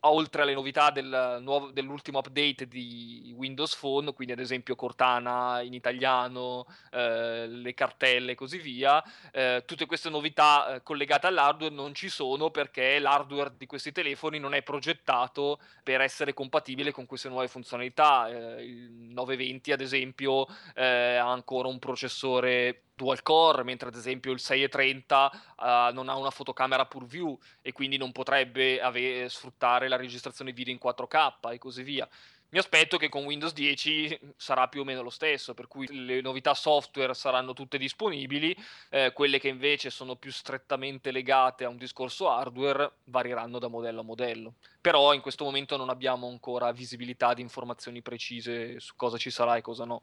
oltre 0.00 0.42
alle 0.42 0.54
novità 0.54 0.90
del 0.90 1.38
nuovo, 1.40 1.70
dell'ultimo 1.70 2.18
update 2.18 2.66
di 2.66 3.32
Windows 3.36 3.76
Phone, 3.76 4.12
quindi 4.12 4.32
ad 4.32 4.40
esempio 4.40 4.74
Cortana 4.74 5.60
in 5.60 5.74
italiano, 5.74 6.66
eh, 6.90 7.46
le 7.46 7.74
cartelle 7.74 8.32
e 8.32 8.34
così 8.34 8.58
via, 8.58 9.02
eh, 9.32 9.62
tutte 9.66 9.86
queste 9.86 10.10
novità 10.10 10.74
eh, 10.74 10.82
collegate 10.82 11.26
all'hardware 11.26 11.74
non 11.74 11.94
ci 11.94 12.08
sono 12.08 12.50
perché 12.50 12.98
l'hardware 12.98 13.54
di 13.56 13.66
questi 13.66 13.92
telefoni 13.92 14.38
non 14.38 14.54
è 14.54 14.62
progettato 14.62 15.58
per 15.82 16.00
essere 16.00 16.34
compatibile 16.34 16.92
con 16.92 17.06
queste 17.06 17.28
nuove 17.28 17.48
funzionalità. 17.48 18.28
Eh, 18.28 18.64
il 18.64 18.90
920 18.90 19.72
ad 19.72 19.80
esempio 19.80 20.46
eh, 20.74 21.16
ha 21.16 21.30
ancora 21.30 21.68
un 21.68 21.78
processore 21.78 22.80
dual 22.94 23.22
core, 23.22 23.64
mentre 23.64 23.88
ad 23.88 23.96
esempio 23.96 24.32
il 24.32 24.40
630 24.40 25.30
uh, 25.32 25.64
eh, 25.64 25.92
non 25.92 26.08
ha 26.08 26.16
una 26.16 26.30
fotocamera 26.30 26.86
pur 26.86 27.06
view 27.06 27.38
e 27.60 27.72
quindi 27.72 27.96
non 27.96 28.12
potrebbe 28.12 28.80
ave- 28.80 29.28
sfruttare 29.28 29.88
la 29.88 29.96
registrazione 29.96 30.52
video 30.52 30.72
in 30.72 30.80
4K 30.82 31.52
e 31.52 31.58
così 31.58 31.82
via. 31.82 32.08
Mi 32.54 32.60
aspetto 32.60 32.98
che 32.98 33.08
con 33.08 33.24
Windows 33.24 33.52
10 33.52 34.34
sarà 34.36 34.68
più 34.68 34.82
o 34.82 34.84
meno 34.84 35.02
lo 35.02 35.10
stesso, 35.10 35.54
per 35.54 35.66
cui 35.66 35.88
le 35.90 36.20
novità 36.20 36.54
software 36.54 37.12
saranno 37.12 37.52
tutte 37.52 37.78
disponibili, 37.78 38.56
eh, 38.90 39.12
quelle 39.12 39.40
che 39.40 39.48
invece 39.48 39.90
sono 39.90 40.14
più 40.14 40.30
strettamente 40.30 41.10
legate 41.10 41.64
a 41.64 41.68
un 41.68 41.76
discorso 41.76 42.30
hardware 42.30 42.98
varieranno 43.06 43.58
da 43.58 43.66
modello 43.66 44.02
a 44.02 44.04
modello. 44.04 44.54
Però 44.80 45.12
in 45.14 45.20
questo 45.20 45.42
momento 45.42 45.76
non 45.76 45.88
abbiamo 45.88 46.28
ancora 46.28 46.70
visibilità 46.70 47.34
di 47.34 47.42
informazioni 47.42 48.02
precise 48.02 48.78
su 48.78 48.94
cosa 48.94 49.16
ci 49.16 49.30
sarà 49.30 49.56
e 49.56 49.60
cosa 49.60 49.84
no. 49.84 50.02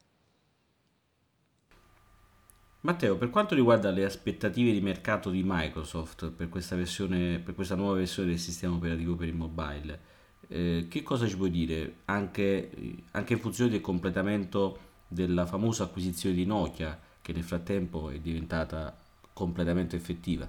Matteo, 2.82 3.16
per 3.16 3.30
quanto 3.30 3.54
riguarda 3.54 3.90
le 3.90 4.04
aspettative 4.04 4.72
di 4.72 4.80
mercato 4.80 5.30
di 5.30 5.42
Microsoft 5.44 6.30
per 6.32 6.48
questa, 6.48 6.74
versione, 6.74 7.38
per 7.38 7.54
questa 7.54 7.76
nuova 7.76 7.94
versione 7.94 8.30
del 8.30 8.40
sistema 8.40 8.74
operativo 8.74 9.14
per 9.14 9.28
il 9.28 9.36
mobile, 9.36 10.00
eh, 10.48 10.86
che 10.90 11.02
cosa 11.04 11.28
ci 11.28 11.36
puoi 11.36 11.52
dire 11.52 11.98
anche, 12.06 12.70
anche 13.12 13.34
in 13.34 13.38
funzione 13.38 13.70
del 13.70 13.80
completamento 13.80 14.90
della 15.06 15.46
famosa 15.46 15.84
acquisizione 15.84 16.34
di 16.34 16.44
Nokia 16.44 16.98
che 17.20 17.32
nel 17.32 17.44
frattempo 17.44 18.10
è 18.10 18.18
diventata 18.18 18.96
completamente 19.32 19.94
effettiva? 19.94 20.48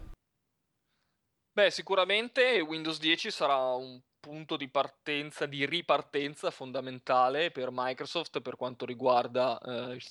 Beh, 1.52 1.70
sicuramente 1.70 2.62
Windows 2.62 2.98
10 2.98 3.30
sarà 3.30 3.76
un 3.76 4.02
punto 4.20 4.58
di 4.58 4.70
partenza, 4.70 5.46
di 5.46 5.68
ripartenza 5.68 6.50
fondamentale 6.50 7.52
per 7.52 7.70
Microsoft 7.72 8.42
per 8.42 8.56
quanto 8.56 8.86
riguarda 8.86 9.60
eh, 9.60 10.02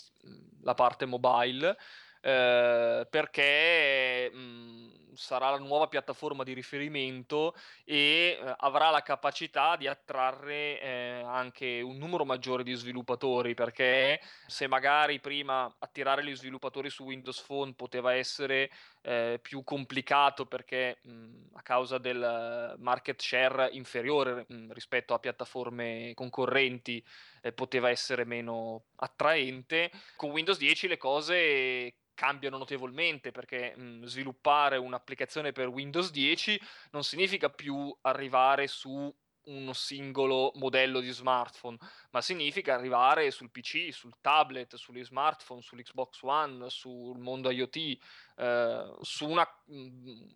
la 0.61 0.75
parte 0.75 1.05
mobile 1.05 1.77
eh, 2.23 3.07
perché 3.11 4.31
mh, 4.33 4.39
mhmm, 4.39 5.15
sarà 5.15 5.51
la 5.51 5.59
nuova 5.59 5.89
piattaforma 5.89 6.45
di 6.45 6.53
riferimento 6.53 7.55
e 7.85 8.39
eh, 8.41 8.55
avrà 8.59 8.91
la 8.91 9.03
capacità 9.03 9.77
di 9.77 9.87
attrarre 9.87 10.81
eh, 10.81 11.23
anche 11.25 11.81
un 11.81 11.99
numero 11.99 12.25
maggiore 12.25 12.63
di 12.63 12.75
sviluppatori 12.75 13.55
perché 13.55 14.21
se 14.47 14.67
magari 14.69 15.21
prima 15.21 15.75
attirare 15.79 16.25
gli 16.25 16.35
sviluppatori 16.35 16.91
su 16.91 17.05
Windows 17.05 17.41
Phone 17.43 17.75
poteva 17.75 18.15
essere 18.15 18.71
eh, 19.03 19.39
più 19.43 19.65
complicato 19.65 20.47
perché 20.47 20.99
mh, 21.03 21.11
mhmm, 21.13 21.49
a 21.55 21.63
causa 21.63 21.99
del 21.99 22.77
market 22.79 23.21
share 23.21 23.69
inferiore 23.73 24.47
mh, 24.47 24.55
mhmm, 24.55 24.73
rispetto 24.73 25.13
a 25.15 25.19
piattaforme 25.19 26.13
concorrenti 26.15 27.05
eh, 27.43 27.53
poteva 27.53 27.91
essere 27.91 28.25
meno 28.25 28.85
attraente 28.97 29.91
con 30.17 30.31
Windows 30.31 30.59
10 30.59 30.89
le 30.89 30.97
cose 30.97 31.95
cambiano 32.23 32.57
notevolmente 32.57 33.33
perché 33.33 33.75
mh, 33.77 34.05
sviluppare 34.05 34.77
un'applicazione 34.77 35.51
per 35.51 35.67
Windows 35.67 36.13
10 36.13 36.61
non 36.93 37.03
significa 37.03 37.51
più 37.51 37.93
arrivare 38.03 38.69
su 38.69 39.13
uno 39.47 39.73
singolo 39.73 40.53
modello 40.55 41.01
di 41.01 41.11
smartphone, 41.11 41.77
ma 42.13 42.21
significa 42.21 42.75
arrivare 42.75 43.33
sul 43.33 43.51
PC, 43.51 43.93
sul 43.93 44.13
tablet, 44.21 44.77
sugli 44.77 45.03
smartphone, 45.03 45.61
sull'Xbox 45.63 46.23
One, 46.23 46.71
sul 46.71 47.19
mondo 47.19 47.51
IoT, 47.51 47.99
eh, 48.37 48.95
su 49.01 49.29
una 49.29 49.47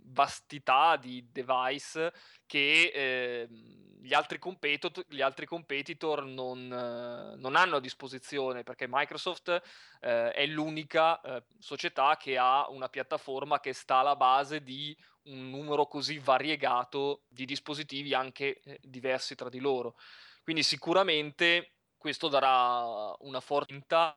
vastità 0.05 0.97
di 0.97 1.27
device 1.31 2.13
che 2.47 2.91
eh, 2.95 3.49
gli, 4.01 4.13
altri 4.13 4.39
competitor, 4.39 5.05
gli 5.09 5.21
altri 5.21 5.47
competitor 5.47 6.25
non, 6.25 6.61
eh, 6.73 7.37
non, 7.37 7.57
hanno 7.57 7.77
a 7.77 7.81
disposizione 7.81 8.63
perché 8.63 8.87
Microsoft 8.89 9.49
eh, 10.01 10.33
è 10.33 10.47
l'unica 10.47 11.21
società 11.59 12.17
che 12.17 12.39
ha 12.39 12.69
una 12.69 12.89
piattaforma 12.89 13.61
che 13.61 13.73
sta 13.73 13.97
alla 13.97 14.17
base 14.17 14.63
di 14.63 14.97
un 15.25 15.51
numero 15.51 15.87
così 15.87 16.19
variegato 16.19 17.23
di 17.29 17.45
dispositivi 17.45 18.15
anche 18.15 18.61
diversi 18.83 19.35
tra 19.35 19.49
di 19.49 19.59
loro. 19.59 19.97
Quindi 20.43 20.63
sicuramente 20.63 21.76
questo 21.99 22.29
darà 22.29 23.15
una 23.21 23.41
forza 23.41 24.17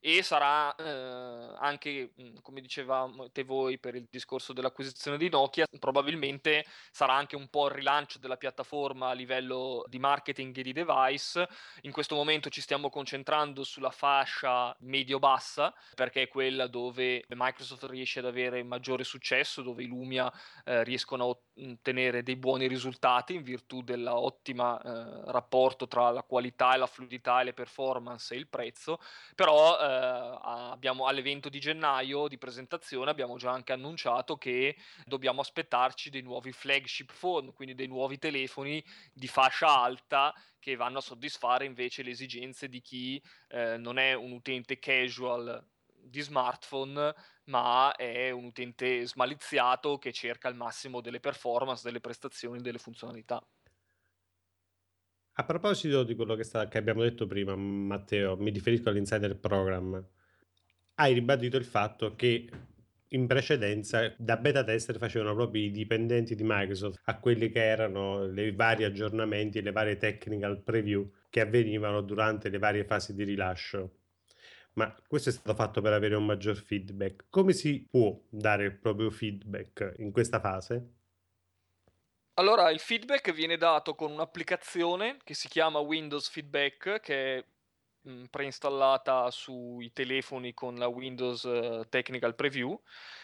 e 0.00 0.22
sarà 0.22 0.74
eh, 0.74 1.54
anche, 1.58 2.12
mhmm, 2.14 2.40
come 2.42 2.60
dicevate 2.60 3.44
voi 3.44 3.78
per 3.78 3.94
il 3.94 4.06
discorso 4.10 4.52
dell'acquisizione 4.52 5.18
di 5.18 5.28
Nokia, 5.28 5.66
probabilmente 5.78 6.64
sarà 6.90 7.14
anche 7.14 7.36
un 7.36 7.48
po' 7.48 7.66
il 7.66 7.74
rilancio 7.74 8.18
della 8.18 8.36
piattaforma 8.36 9.10
a 9.10 9.12
livello 9.12 9.84
di 9.88 9.98
marketing 9.98 10.56
e 10.56 10.62
di 10.62 10.72
device. 10.72 11.48
In 11.82 11.92
questo 11.92 12.14
momento 12.14 12.48
ci 12.48 12.60
stiamo 12.60 12.90
concentrando 12.90 13.62
sulla 13.64 13.90
fascia 13.90 14.74
medio-bassa, 14.80 15.72
perché 15.94 16.22
è 16.22 16.28
quella 16.28 16.66
dove 16.66 17.24
Microsoft 17.28 17.84
riesce 17.84 18.18
ad 18.18 18.26
avere 18.26 18.62
maggiore 18.62 19.04
successo, 19.04 19.62
dove 19.62 19.82
i 19.82 19.86
Lumia 19.86 20.32
eh, 20.64 20.82
riescono 20.84 21.24
a 21.24 21.36
ottenere 21.62 22.22
dei 22.22 22.36
buoni 22.36 22.66
risultati 22.66 23.34
in 23.34 23.42
virtù 23.42 23.82
dell'ottima 23.82 24.80
eh, 24.80 25.30
rapporto 25.30 25.86
tra 25.86 26.10
la 26.10 26.22
qualità 26.22 26.74
e 26.74 26.78
la 26.78 26.86
fluidità 26.86 27.17
e 27.22 27.44
le 27.44 27.52
performance 27.52 28.34
e 28.34 28.38
il 28.38 28.48
prezzo, 28.48 28.98
però 29.34 29.78
eh, 29.78 30.38
abbiamo, 30.42 31.06
all'evento 31.06 31.48
di 31.48 31.58
gennaio 31.58 32.28
di 32.28 32.38
presentazione 32.38 33.10
abbiamo 33.10 33.36
già 33.36 33.50
anche 33.50 33.72
annunciato 33.72 34.36
che 34.36 34.76
dobbiamo 35.04 35.40
aspettarci 35.40 36.10
dei 36.10 36.22
nuovi 36.22 36.52
flagship 36.52 37.12
phone, 37.18 37.52
quindi 37.52 37.74
dei 37.74 37.86
nuovi 37.86 38.18
telefoni 38.18 38.84
di 39.12 39.28
fascia 39.28 39.68
alta 39.68 40.34
che 40.58 40.76
vanno 40.76 40.98
a 40.98 41.02
soddisfare 41.02 41.64
invece 41.64 42.02
le 42.02 42.10
esigenze 42.10 42.68
di 42.68 42.80
chi 42.80 43.22
eh, 43.48 43.76
non 43.76 43.98
è 43.98 44.14
un 44.14 44.32
utente 44.32 44.78
casual 44.78 45.64
di 46.08 46.20
smartphone, 46.20 47.14
ma 47.44 47.94
è 47.94 48.30
un 48.30 48.44
utente 48.44 49.06
smaliziato 49.06 49.98
che 49.98 50.12
cerca 50.12 50.48
il 50.48 50.54
massimo 50.54 51.00
delle 51.00 51.20
performance, 51.20 51.82
delle 51.82 52.00
prestazioni, 52.00 52.60
delle 52.60 52.78
funzionalità. 52.78 53.44
A 55.40 55.44
proposito 55.44 56.02
di 56.02 56.16
quello 56.16 56.34
che, 56.34 56.42
sta, 56.42 56.66
che 56.66 56.78
abbiamo 56.78 57.02
detto 57.02 57.28
prima, 57.28 57.54
Matteo, 57.54 58.36
mi 58.36 58.50
riferisco 58.50 58.88
all'insider 58.88 59.38
program. 59.38 60.04
Hai 60.94 61.14
ribadito 61.14 61.56
il 61.56 61.64
fatto 61.64 62.16
che 62.16 62.48
in 63.06 63.26
precedenza 63.28 64.12
da 64.18 64.36
beta 64.36 64.64
tester 64.64 64.98
facevano 64.98 65.36
proprio 65.36 65.62
i 65.62 65.70
dipendenti 65.70 66.34
di 66.34 66.42
Microsoft 66.44 67.02
a 67.04 67.20
quelli 67.20 67.50
che 67.50 67.64
erano 67.64 68.24
i 68.24 68.50
vari 68.50 68.82
aggiornamenti, 68.82 69.62
le 69.62 69.70
varie 69.70 69.96
technical 69.96 70.60
preview 70.60 71.08
che 71.30 71.40
avvenivano 71.40 72.00
durante 72.00 72.48
le 72.48 72.58
varie 72.58 72.84
fasi 72.84 73.14
di 73.14 73.22
rilascio. 73.22 73.98
Ma 74.72 74.92
questo 75.06 75.28
è 75.28 75.32
stato 75.32 75.54
fatto 75.54 75.80
per 75.80 75.92
avere 75.92 76.16
un 76.16 76.26
maggior 76.26 76.56
feedback. 76.56 77.26
Come 77.30 77.52
si 77.52 77.86
può 77.88 78.20
dare 78.28 78.64
il 78.64 78.76
proprio 78.76 79.08
feedback 79.08 79.94
in 79.98 80.10
questa 80.10 80.40
fase? 80.40 80.97
Allora, 82.38 82.70
il 82.70 82.78
feedback 82.78 83.32
viene 83.32 83.56
dato 83.56 83.96
con 83.96 84.12
un'applicazione 84.12 85.16
che 85.24 85.34
si 85.34 85.48
chiama 85.48 85.80
Windows 85.80 86.28
Feedback, 86.28 87.00
che 87.00 87.38
è 87.38 87.44
mh, 88.02 88.26
preinstallata 88.26 89.28
sui 89.32 89.92
telefoni 89.92 90.54
con 90.54 90.76
la 90.76 90.86
Windows 90.86 91.42
uh, 91.42 91.84
Technical 91.88 92.36
Preview 92.36 92.80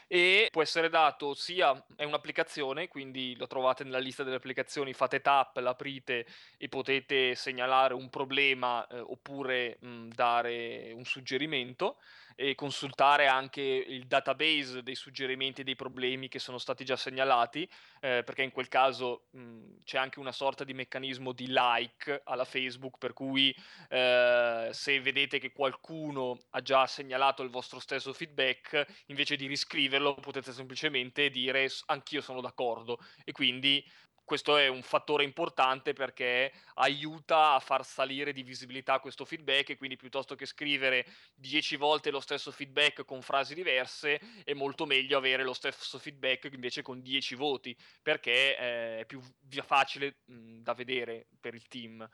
e 0.08 0.48
può 0.50 0.62
essere 0.62 0.88
dato 0.88 1.32
sia, 1.34 1.72
è 1.94 2.02
un'applicazione, 2.02 2.88
quindi 2.88 3.36
lo 3.36 3.46
trovate 3.46 3.84
nella 3.84 3.98
lista 3.98 4.24
delle 4.24 4.34
applicazioni, 4.36 4.92
fate 4.92 5.20
tap, 5.20 5.58
l'aprite 5.58 6.26
e 6.58 6.68
potete 6.68 7.36
segnalare 7.36 7.94
un 7.94 8.08
problema 8.10 8.84
eh, 8.88 8.98
oppure 8.98 9.76
mh, 9.80 10.08
dare 10.08 10.90
un 10.92 11.04
suggerimento 11.04 11.98
e 12.34 12.54
consultare 12.54 13.26
anche 13.26 13.60
il 13.62 14.06
database 14.06 14.82
dei 14.82 14.94
suggerimenti 14.94 15.60
e 15.60 15.64
dei 15.64 15.76
problemi 15.76 16.28
che 16.28 16.38
sono 16.38 16.58
stati 16.58 16.84
già 16.84 16.96
segnalati, 16.96 17.68
eh, 18.00 18.22
perché 18.24 18.42
in 18.42 18.50
quel 18.50 18.68
caso 18.68 19.26
mh, 19.30 19.78
c'è 19.84 19.98
anche 19.98 20.18
una 20.18 20.32
sorta 20.32 20.64
di 20.64 20.74
meccanismo 20.74 21.32
di 21.32 21.46
like 21.48 22.22
alla 22.24 22.44
Facebook, 22.44 22.98
per 22.98 23.12
cui 23.12 23.54
eh, 23.88 24.68
se 24.72 25.00
vedete 25.00 25.38
che 25.38 25.52
qualcuno 25.52 26.38
ha 26.50 26.60
già 26.60 26.86
segnalato 26.86 27.42
il 27.42 27.50
vostro 27.50 27.78
stesso 27.78 28.12
feedback, 28.12 28.84
invece 29.06 29.36
di 29.36 29.46
riscriverlo 29.46 30.14
potete 30.14 30.52
semplicemente 30.52 31.30
dire 31.30 31.68
anch'io 31.86 32.20
sono 32.20 32.40
d'accordo 32.40 32.98
e 33.24 33.32
quindi 33.32 33.84
questo 34.24 34.56
è 34.56 34.68
un 34.68 34.82
fattore 34.82 35.24
importante 35.24 35.92
perché 35.92 36.52
aiuta 36.74 37.52
a 37.54 37.60
far 37.60 37.84
salire 37.84 38.32
di 38.32 38.42
visibilità 38.42 38.98
questo 38.98 39.24
feedback 39.24 39.70
e 39.70 39.76
quindi 39.76 39.96
piuttosto 39.96 40.34
che 40.34 40.46
scrivere 40.46 41.06
10 41.34 41.76
volte 41.76 42.10
lo 42.10 42.20
stesso 42.20 42.50
feedback 42.50 43.04
con 43.04 43.22
frasi 43.22 43.54
diverse 43.54 44.20
è 44.44 44.54
molto 44.54 44.86
meglio 44.86 45.18
avere 45.18 45.44
lo 45.44 45.52
stesso 45.52 45.98
feedback 45.98 46.48
invece 46.52 46.82
con 46.82 47.02
10 47.02 47.34
voti 47.34 47.76
perché 48.02 48.56
eh, 48.56 48.98
è 49.00 49.06
più 49.06 49.20
facile 49.62 50.20
mh, 50.24 50.62
da 50.62 50.74
vedere 50.74 51.26
per 51.40 51.54
il 51.54 51.66
team. 51.68 52.08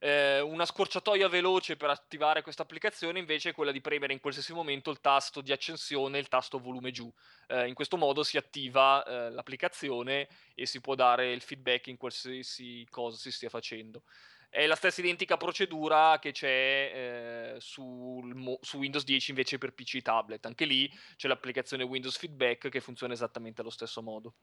Eh, 0.00 0.40
una 0.40 0.64
scorciatoia 0.64 1.28
veloce 1.28 1.76
per 1.76 1.90
attivare 1.90 2.42
questa 2.42 2.62
applicazione 2.62 3.18
invece 3.18 3.50
è 3.50 3.52
quella 3.52 3.72
di 3.72 3.80
premere 3.80 4.12
in 4.12 4.20
qualsiasi 4.20 4.52
momento 4.52 4.90
il 4.90 5.00
tasto 5.00 5.40
di 5.40 5.50
accensione 5.50 6.18
e 6.18 6.20
il 6.20 6.28
tasto 6.28 6.60
volume 6.60 6.92
giù. 6.92 7.12
Eh, 7.48 7.66
in 7.66 7.74
questo 7.74 7.96
modo 7.96 8.22
si 8.22 8.36
attiva 8.36 9.04
eh, 9.04 9.30
l'applicazione 9.30 10.28
e 10.54 10.66
si 10.66 10.80
può 10.80 10.94
dare 10.94 11.32
il 11.32 11.40
feedback 11.42 11.88
in 11.88 11.96
qualsiasi 11.96 12.86
cosa 12.90 13.16
si 13.16 13.32
stia 13.32 13.48
facendo. 13.48 14.04
È 14.50 14.66
la 14.66 14.76
stessa 14.76 15.00
identica 15.00 15.36
procedura 15.36 16.18
che 16.20 16.32
c'è 16.32 17.56
eh, 17.56 17.60
su, 17.60 18.22
su, 18.60 18.78
Windows 18.78 19.04
10 19.04 19.30
invece 19.30 19.58
per 19.58 19.74
PC 19.74 19.96
e 19.96 20.02
tablet. 20.02 20.46
Anche 20.46 20.64
lì 20.64 20.90
c'è 21.16 21.28
l'applicazione 21.28 21.82
Windows 21.82 22.16
Feedback 22.16 22.68
che 22.68 22.80
funziona 22.80 23.12
esattamente 23.12 23.60
allo 23.60 23.70
stesso 23.70 24.00
modo. 24.00 24.34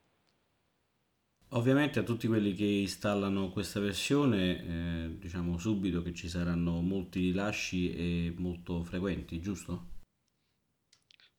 Ovviamente 1.55 1.99
a 1.99 2.03
tutti 2.03 2.27
quelli 2.27 2.53
che 2.53 2.65
installano 2.65 3.49
questa 3.49 3.79
versione 3.79 4.59
eh, 4.59 5.17
diciamo 5.17 5.57
subito 5.57 6.01
che 6.01 6.13
ci 6.13 6.27
saranno 6.27 6.81
molti 6.81 7.21
rilasci 7.21 7.95
e 7.95 8.33
molto 8.35 8.83
frequenti, 8.83 9.39
giusto? 9.39 9.93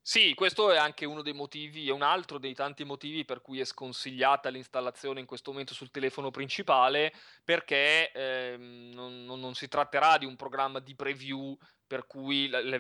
Sì, 0.00 0.33
questo 0.35 0.70
è 0.70 0.79
anche 0.79 1.05
uno 1.05 1.20
dei 1.20 1.35
motivi, 1.35 1.88
è 1.88 1.92
un 1.92 2.00
altro 2.00 2.38
dei 2.38 2.55
tanti 2.55 2.85
motivi 2.85 3.26
per 3.26 3.42
cui 3.42 3.61
è 3.61 3.64
sconsigliata 3.64 4.48
l'installazione 4.48 5.20
in 5.20 5.26
questo 5.26 5.50
momento 5.50 5.74
sul 5.74 5.90
telefono 5.90 6.31
principale, 6.31 7.12
perché 7.44 8.11
ehm, 8.12 8.92
non, 8.94 9.24
non, 9.24 9.55
si 9.55 9.68
tratterà 9.68 10.16
di 10.16 10.24
un 10.24 10.37
programma 10.37 10.79
di 10.79 10.94
preview 10.94 11.59
per 11.87 12.07
cui 12.07 12.48
le, 12.48 12.62
le, 12.62 12.79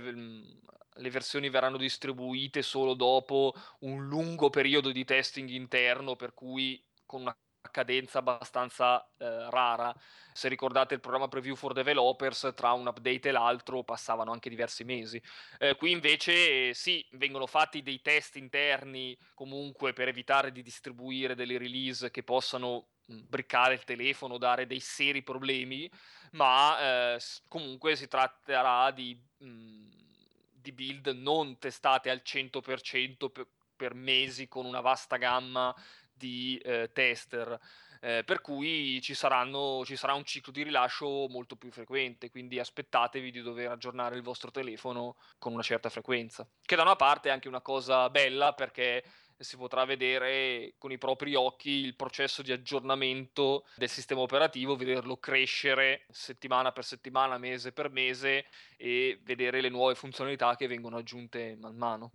le, 0.94 1.10
versioni 1.10 1.50
verranno 1.50 1.76
distribuite 1.76 2.62
solo 2.62 2.94
dopo 2.94 3.52
un 3.80 4.06
lungo 4.06 4.48
periodo 4.48 4.90
di 4.92 5.04
testing 5.04 5.48
interno, 5.50 6.14
per 6.14 6.32
cui 6.32 6.80
con 7.06 7.22
una 7.22 7.36
cadenza 7.70 8.18
abbastanza 8.18 9.06
eh, 9.18 9.50
rara. 9.50 9.94
Se 10.32 10.48
ricordate 10.48 10.94
il 10.94 11.00
programma 11.00 11.28
Preview 11.28 11.54
for 11.54 11.72
Developers, 11.72 12.52
tra 12.54 12.72
un 12.72 12.86
update 12.86 13.28
e 13.28 13.32
l'altro 13.32 13.82
passavano 13.84 14.32
anche 14.32 14.50
diversi 14.50 14.84
mesi. 14.84 15.20
Eh, 15.58 15.76
qui 15.76 15.90
invece 15.90 16.74
sì, 16.74 17.06
vengono 17.12 17.46
fatti 17.46 17.82
dei 17.82 18.00
test 18.02 18.36
interni 18.36 19.16
comunque 19.34 19.92
per 19.92 20.08
evitare 20.08 20.52
di 20.52 20.62
distribuire 20.62 21.34
delle 21.34 21.58
release 21.58 22.10
che 22.10 22.22
possano 22.22 22.88
mh, 23.06 23.20
briccare 23.28 23.74
il 23.74 23.84
telefono, 23.84 24.38
dare 24.38 24.66
dei 24.66 24.80
seri 24.80 25.22
problemi, 25.22 25.90
ma 26.32 27.14
eh, 27.14 27.20
comunque 27.48 27.96
si 27.96 28.08
tratterà 28.08 28.90
di, 28.90 29.18
mh, 29.38 29.90
di 30.52 30.72
build 30.72 31.08
non 31.08 31.58
testate 31.58 32.10
al 32.10 32.22
100% 32.24 33.30
per, 33.30 33.46
per 33.74 33.94
mesi 33.94 34.48
con 34.48 34.64
una 34.64 34.80
vasta 34.80 35.16
gamma 35.16 35.74
di 36.16 36.58
eh, 36.64 36.90
tester. 36.92 37.58
Eh, 38.00 38.22
per 38.24 38.40
cui 38.40 39.00
ci, 39.00 39.14
saranno, 39.14 39.82
ci 39.84 39.96
sarà 39.96 40.14
un 40.14 40.24
ciclo 40.24 40.52
di 40.52 40.62
rilascio 40.62 41.26
molto 41.28 41.56
più 41.56 41.70
frequente, 41.70 42.30
quindi 42.30 42.58
aspettatevi 42.58 43.30
di 43.30 43.40
dover 43.40 43.70
aggiornare 43.70 44.16
il 44.16 44.22
vostro 44.22 44.50
telefono 44.50 45.16
con 45.38 45.52
una 45.52 45.62
certa 45.62 45.88
frequenza. 45.88 46.46
Che 46.62 46.76
da 46.76 46.82
una 46.82 46.96
parte 46.96 47.28
è 47.28 47.32
anche 47.32 47.48
una 47.48 47.62
cosa 47.62 48.08
bella 48.10 48.52
perché 48.52 49.02
si 49.38 49.56
potrà 49.56 49.84
vedere 49.84 50.74
con 50.78 50.92
i 50.92 50.98
propri 50.98 51.34
occhi 51.34 51.70
il 51.70 51.94
processo 51.94 52.42
di 52.42 52.52
aggiornamento 52.52 53.64
del 53.76 53.88
sistema 53.88 54.20
operativo, 54.20 54.76
vederlo 54.76 55.18
crescere 55.18 56.06
settimana 56.08 56.72
per 56.72 56.84
settimana, 56.84 57.38
mese 57.38 57.72
per 57.72 57.90
mese 57.90 58.46
e 58.76 59.20
vedere 59.22 59.60
le 59.60 59.68
nuove 59.68 59.94
funzionalità 59.94 60.56
che 60.56 60.66
vengono 60.66 60.96
aggiunte 60.96 61.56
man 61.58 61.76
mano. 61.76 62.12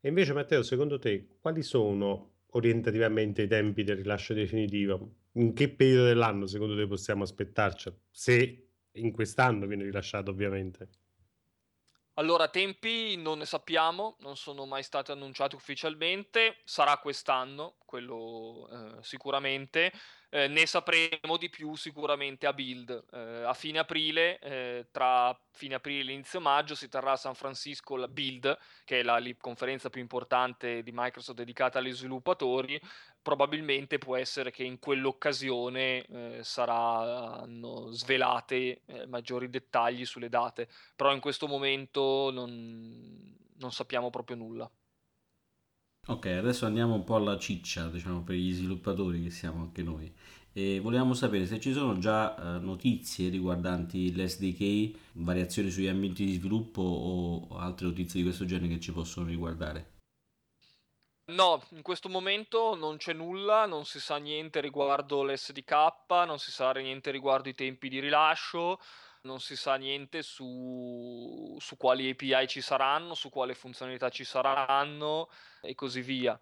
E 0.00 0.08
invece 0.08 0.32
Matteo, 0.34 0.62
secondo 0.62 0.98
te 0.98 1.38
quali 1.40 1.62
sono 1.62 2.35
orientativamente 2.56 3.42
i 3.42 3.46
tempi 3.48 3.84
del 3.84 3.96
rilascio 3.96 4.34
definitivo? 4.34 5.14
In 5.32 5.52
che 5.52 5.68
periodo 5.68 6.04
dell'anno 6.06 6.46
secondo 6.46 6.74
te 6.74 6.86
possiamo 6.86 7.22
aspettarci? 7.22 7.92
Se 8.10 8.68
in 8.92 9.12
quest'anno 9.12 9.66
viene 9.66 9.84
rilasciato 9.84 10.30
ovviamente. 10.30 10.88
Allora, 12.18 12.48
tempi 12.48 13.14
non 13.16 13.38
ne 13.38 13.44
sappiamo, 13.44 14.16
non 14.20 14.36
sono 14.36 14.64
mai 14.64 14.82
stati 14.82 15.10
annunciati 15.10 15.54
ufficialmente, 15.54 16.62
sarà 16.64 16.96
quest'anno, 16.96 17.76
quello 17.84 18.68
eh, 18.70 19.02
sicuramente. 19.02 19.92
Eh, 20.36 20.48
ne 20.48 20.66
sapremo 20.66 21.38
di 21.38 21.48
più 21.48 21.74
sicuramente 21.76 22.46
a 22.46 22.52
Build. 22.52 23.06
Eh, 23.10 23.44
a 23.44 23.54
fine 23.54 23.78
aprile, 23.78 24.38
eh, 24.40 24.86
tra 24.90 25.34
fine 25.52 25.76
aprile 25.76 26.10
e 26.10 26.12
inizio 26.12 26.42
maggio, 26.42 26.74
si 26.74 26.90
terrà 26.90 27.12
a 27.12 27.16
San 27.16 27.34
Francisco 27.34 27.96
la 27.96 28.06
Build, 28.06 28.58
che 28.84 29.00
è 29.00 29.02
la 29.02 29.18
conferenza 29.40 29.88
più 29.88 30.02
importante 30.02 30.82
di 30.82 30.90
Microsoft 30.92 31.38
dedicata 31.38 31.78
agli 31.78 31.90
sviluppatori. 31.90 32.78
Probabilmente 33.22 33.96
può 33.96 34.14
essere 34.14 34.50
che 34.50 34.62
in 34.62 34.78
quell'occasione 34.78 36.04
eh, 36.04 36.40
saranno 36.42 37.90
svelate 37.92 38.82
eh, 38.84 39.06
maggiori 39.06 39.48
dettagli 39.48 40.04
sulle 40.04 40.28
date, 40.28 40.68
però 40.94 41.14
in 41.14 41.20
questo 41.20 41.46
momento 41.46 42.30
non, 42.30 43.34
non 43.56 43.72
sappiamo 43.72 44.10
proprio 44.10 44.36
nulla. 44.36 44.70
Ok, 46.08 46.26
adesso 46.26 46.66
andiamo 46.66 46.94
un 46.94 47.02
po' 47.02 47.16
alla 47.16 47.36
ciccia, 47.36 47.88
diciamo, 47.88 48.22
per 48.22 48.36
gli 48.36 48.52
sviluppatori 48.52 49.24
che 49.24 49.30
siamo 49.30 49.62
anche 49.62 49.82
noi. 49.82 50.14
E 50.52 50.78
volevamo 50.78 51.14
sapere 51.14 51.46
se 51.46 51.58
ci 51.58 51.72
sono 51.72 51.98
già 51.98 52.34
uh, 52.38 52.64
notizie 52.64 53.28
riguardanti 53.28 54.14
l'SDK, 54.14 54.98
variazioni 55.14 55.68
sugli 55.68 55.88
ambienti 55.88 56.24
di 56.24 56.34
sviluppo 56.34 56.80
o 56.80 57.58
altre 57.58 57.86
notizie 57.88 58.20
di 58.20 58.26
questo 58.26 58.44
genere 58.44 58.74
che 58.74 58.80
ci 58.80 58.92
possono 58.92 59.26
riguardare. 59.26 59.94
No, 61.32 61.60
in 61.70 61.82
questo 61.82 62.08
momento 62.08 62.76
non 62.76 62.98
c'è 62.98 63.12
nulla, 63.12 63.66
non 63.66 63.84
si 63.84 63.98
sa 63.98 64.16
niente 64.18 64.60
riguardo 64.60 65.24
l'SDK, 65.24 65.72
non 66.24 66.38
si 66.38 66.52
sa 66.52 66.70
niente 66.70 67.10
riguardo 67.10 67.48
i 67.48 67.54
tempi 67.54 67.88
di 67.88 67.98
rilascio, 67.98 68.78
non 69.26 69.40
si 69.40 69.56
sa 69.56 69.76
niente 69.76 70.22
su, 70.22 71.56
su 71.60 71.76
quali 71.76 72.08
API 72.08 72.46
ci 72.48 72.62
saranno, 72.62 73.14
su 73.14 73.28
quali 73.28 73.52
funzionalità 73.52 74.08
ci 74.08 74.24
saranno 74.24 75.28
e 75.60 75.74
così 75.74 76.00
via. 76.00 76.38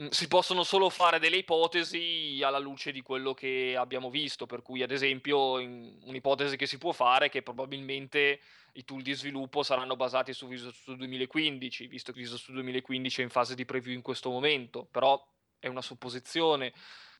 Mm, 0.00 0.08
si 0.08 0.26
possono 0.26 0.64
solo 0.64 0.88
fare 0.88 1.18
delle 1.18 1.36
ipotesi 1.36 2.40
alla 2.42 2.58
luce 2.58 2.92
di 2.92 3.02
quello 3.02 3.34
che 3.34 3.76
abbiamo 3.76 4.10
visto, 4.10 4.46
per 4.46 4.62
cui 4.62 4.82
ad 4.82 4.90
esempio 4.90 5.52
un'ipotesi 5.54 6.56
che 6.56 6.66
si 6.66 6.78
può 6.78 6.92
fare 6.92 7.26
è 7.26 7.30
che 7.30 7.42
probabilmente 7.42 8.40
i 8.72 8.84
tool 8.84 9.02
di 9.02 9.12
sviluppo 9.12 9.62
saranno 9.62 9.96
basati 9.96 10.32
su 10.32 10.48
Visual 10.48 10.72
Studio 10.72 11.06
2015, 11.06 11.86
visto 11.86 12.10
che 12.12 12.20
Visual 12.20 12.38
Studio 12.38 12.62
2015 12.62 13.20
è 13.20 13.24
in 13.24 13.30
fase 13.30 13.54
di 13.54 13.66
preview 13.66 13.94
in 13.94 14.02
questo 14.02 14.30
momento, 14.30 14.88
però 14.90 15.22
è 15.58 15.68
una 15.68 15.82
supposizione. 15.82 16.72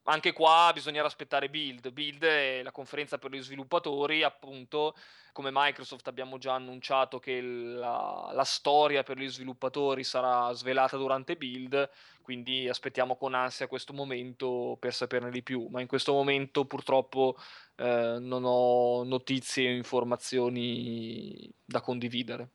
Anche 0.04 0.32
qua 0.32 0.72
bisognerà 0.74 1.06
aspettare 1.06 1.48
Build. 1.48 1.90
Build 1.92 2.24
è 2.24 2.62
la 2.62 2.72
conferenza 2.72 3.18
per 3.18 3.30
gli 3.30 3.40
sviluppatori, 3.40 4.24
appunto, 4.24 4.96
come 5.30 5.50
Microsoft 5.52 6.08
abbiamo 6.08 6.38
già 6.38 6.54
annunciato 6.54 7.20
che 7.20 7.40
la, 7.40 8.30
la 8.32 8.44
storia 8.44 9.04
per 9.04 9.16
gli 9.16 9.28
sviluppatori 9.28 10.02
sarà 10.02 10.52
svelata 10.54 10.96
durante 10.96 11.36
Build, 11.36 11.88
quindi 12.20 12.68
aspettiamo 12.68 13.16
con 13.16 13.34
ansia 13.34 13.68
questo 13.68 13.92
momento 13.92 14.76
per 14.80 14.92
saperne 14.92 15.30
di 15.30 15.42
più, 15.42 15.68
ma 15.70 15.80
in 15.80 15.86
questo 15.86 16.12
momento 16.12 16.64
purtroppo 16.64 17.36
eh, 17.76 18.16
non 18.18 18.42
ho 18.44 19.04
notizie 19.04 19.70
o 19.70 19.76
informazioni 19.76 21.48
da 21.64 21.80
condividere. 21.80 22.50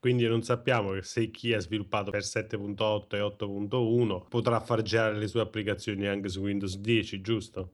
Quindi 0.00 0.28
non 0.28 0.42
sappiamo 0.42 1.00
se 1.02 1.30
chi 1.30 1.52
ha 1.52 1.58
sviluppato 1.58 2.12
per 2.12 2.22
7.8 2.22 3.16
e 3.16 3.20
8.1 3.20 4.28
potrà 4.28 4.60
far 4.60 4.82
girare 4.82 5.16
le 5.16 5.26
sue 5.26 5.40
applicazioni 5.40 6.06
anche 6.06 6.28
su 6.28 6.40
Windows 6.40 6.76
10, 6.76 7.20
giusto? 7.20 7.70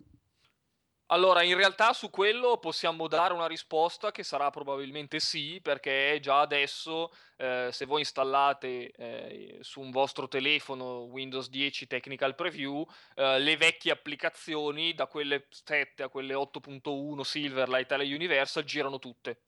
Allora, 1.09 1.43
in 1.43 1.55
realtà 1.55 1.93
su 1.93 2.09
quello 2.09 2.57
possiamo 2.57 3.09
dare 3.09 3.35
una 3.35 3.47
risposta 3.47 4.11
che 4.11 4.23
sarà 4.23 4.49
probabilmente 4.49 5.21
sì, 5.21 5.61
perché 5.63 6.19
già 6.23 6.41
adesso 6.41 7.13
eh, 7.37 7.69
se 7.71 7.85
voi 7.85 8.01
installate 8.01 8.91
eh, 8.91 9.59
su 9.61 9.81
un 9.81 9.91
vostro 9.91 10.27
telefono 10.27 11.03
Windows 11.03 11.51
10 11.51 11.87
Technical 11.87 12.35
Preview, 12.35 12.87
eh, 13.17 13.39
le 13.39 13.57
vecchie 13.59 13.93
applicazioni 13.93 14.95
da 14.95 15.07
quelle 15.07 15.47
7 15.51 16.05
a 16.05 16.09
quelle 16.09 16.33
8.1 16.33 17.21
Silverlight 17.21 17.93
alle 17.93 18.13
Universal 18.13 18.65
girano 18.65 18.99
tutte 18.99 19.41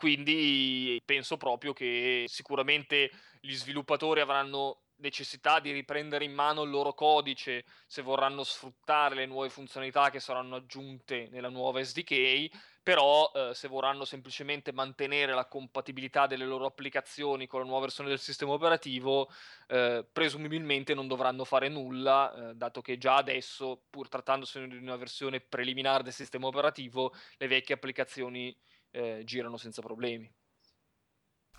quindi 0.00 0.98
penso 1.04 1.36
proprio 1.36 1.74
che 1.74 2.24
sicuramente 2.26 3.10
gli 3.38 3.52
sviluppatori 3.52 4.20
avranno 4.20 4.84
necessità 4.96 5.60
di 5.60 5.72
riprendere 5.72 6.24
in 6.24 6.32
mano 6.32 6.62
il 6.62 6.70
loro 6.70 6.94
codice 6.94 7.66
se 7.86 8.00
vorranno 8.00 8.42
sfruttare 8.42 9.14
le 9.14 9.26
nuove 9.26 9.50
funzionalità 9.50 10.08
che 10.08 10.18
saranno 10.18 10.56
aggiunte 10.56 11.28
nella 11.30 11.50
nuova 11.50 11.84
SDK, 11.84 12.48
però 12.82 13.30
eh, 13.34 13.50
se 13.52 13.68
vorranno 13.68 14.06
semplicemente 14.06 14.72
mantenere 14.72 15.34
la 15.34 15.44
compatibilità 15.44 16.26
delle 16.26 16.46
loro 16.46 16.64
applicazioni 16.64 17.46
con 17.46 17.60
la 17.60 17.66
nuova 17.66 17.82
versione 17.82 18.08
del 18.08 18.18
sistema 18.18 18.52
operativo, 18.52 19.30
eh, 19.68 20.02
presumibilmente 20.10 20.94
non 20.94 21.08
dovranno 21.08 21.44
fare 21.44 21.68
nulla, 21.68 22.32
eh, 22.32 22.54
dato 22.54 22.80
che 22.80 22.96
già 22.96 23.16
adesso, 23.16 23.82
pur 23.90 24.08
trattandosi 24.08 24.66
di 24.66 24.76
una 24.78 24.96
versione 24.96 25.40
preliminare 25.40 26.02
del 26.02 26.14
sistema 26.14 26.46
operativo, 26.46 27.12
le 27.36 27.48
vecchie 27.48 27.74
applicazioni 27.74 28.56
eh, 28.90 29.22
girano 29.24 29.56
senza 29.56 29.82
problemi. 29.82 30.30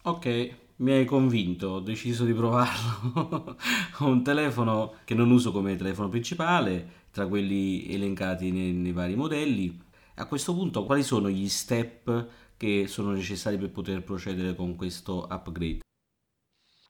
Ok, 0.04 0.56
mi 0.78 0.92
hai 0.94 1.06
convinto, 1.06 1.68
ho 1.68 1.80
deciso 1.80 2.26
di 2.26 2.34
provarlo. 2.34 3.56
Ho 4.00 4.08
un 4.08 4.24
telefono 4.24 4.96
che 5.06 5.14
non 5.14 5.30
uso 5.30 5.52
come 5.52 5.76
telefono 5.76 6.10
principale, 6.10 7.04
tra 7.12 7.28
quelli 7.28 7.88
elencati 7.94 8.52
nei, 8.52 8.72
nei 8.72 8.92
vari 8.92 9.16
modelli. 9.16 9.80
A 10.16 10.26
questo 10.26 10.56
punto, 10.56 10.86
quali 10.86 11.04
sono 11.04 11.30
gli 11.30 11.48
step 11.48 12.28
che 12.58 12.88
sono 12.88 13.12
necessari 13.12 13.58
per 13.58 13.70
poter 13.70 14.04
procedere 14.04 14.56
con 14.56 14.76
questo 14.76 15.28
upgrade? 15.30 15.82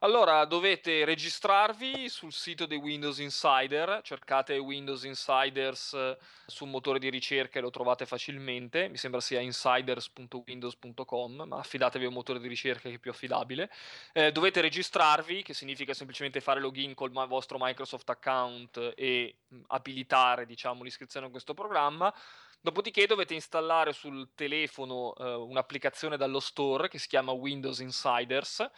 Allora, 0.04 0.46
dovete 0.46 1.06
registrarvi 1.06 2.10
sul 2.10 2.34
sito 2.34 2.66
di 2.66 2.76
Windows 2.76 3.20
Insider, 3.20 4.02
cercate 4.02 4.58
Windows 4.58 5.04
Insiders 5.04 5.94
eh, 5.94 6.18
su 6.48 6.64
un 6.64 6.72
motore 6.72 6.98
di 6.98 7.12
ricerca 7.12 7.60
e 7.60 7.62
lo 7.62 7.70
trovate 7.70 8.08
facilmente, 8.08 8.90
mi 8.90 8.98
sembra 8.98 9.22
sia 9.22 9.40
insiders.windows.com, 9.42 11.44
ma 11.48 11.60
affidatevi 11.60 12.06
a 12.06 12.08
un 12.08 12.16
motore 12.16 12.40
di 12.40 12.48
ricerca 12.48 12.90
che 12.90 12.96
è 12.96 12.98
più 12.98 13.12
affidabile. 13.12 13.70
Eh, 14.12 14.32
dovete 14.32 14.60
registrarvi, 14.62 15.44
che 15.44 15.54
significa 15.54 15.94
semplicemente 15.94 16.42
fare 16.42 16.60
login 16.60 16.96
col 16.96 17.12
vostro 17.12 17.58
Microsoft 17.60 18.10
account 18.10 18.94
e 18.96 19.36
abilitare, 19.68 20.48
diciamo, 20.48 20.82
l'iscrizione 20.82 21.28
a 21.28 21.30
questo 21.30 21.54
programma. 21.54 22.12
Dopodiché 22.60 23.06
dovete 23.08 23.36
installare 23.36 23.94
sul 23.94 24.30
telefono 24.34 25.14
eh, 25.16 25.34
un'applicazione 25.34 26.18
dallo 26.18 26.40
store 26.40 26.90
che 26.90 27.00
si 27.00 27.08
chiama 27.08 27.32
Windows 27.32 27.80
Insiders 27.80 28.70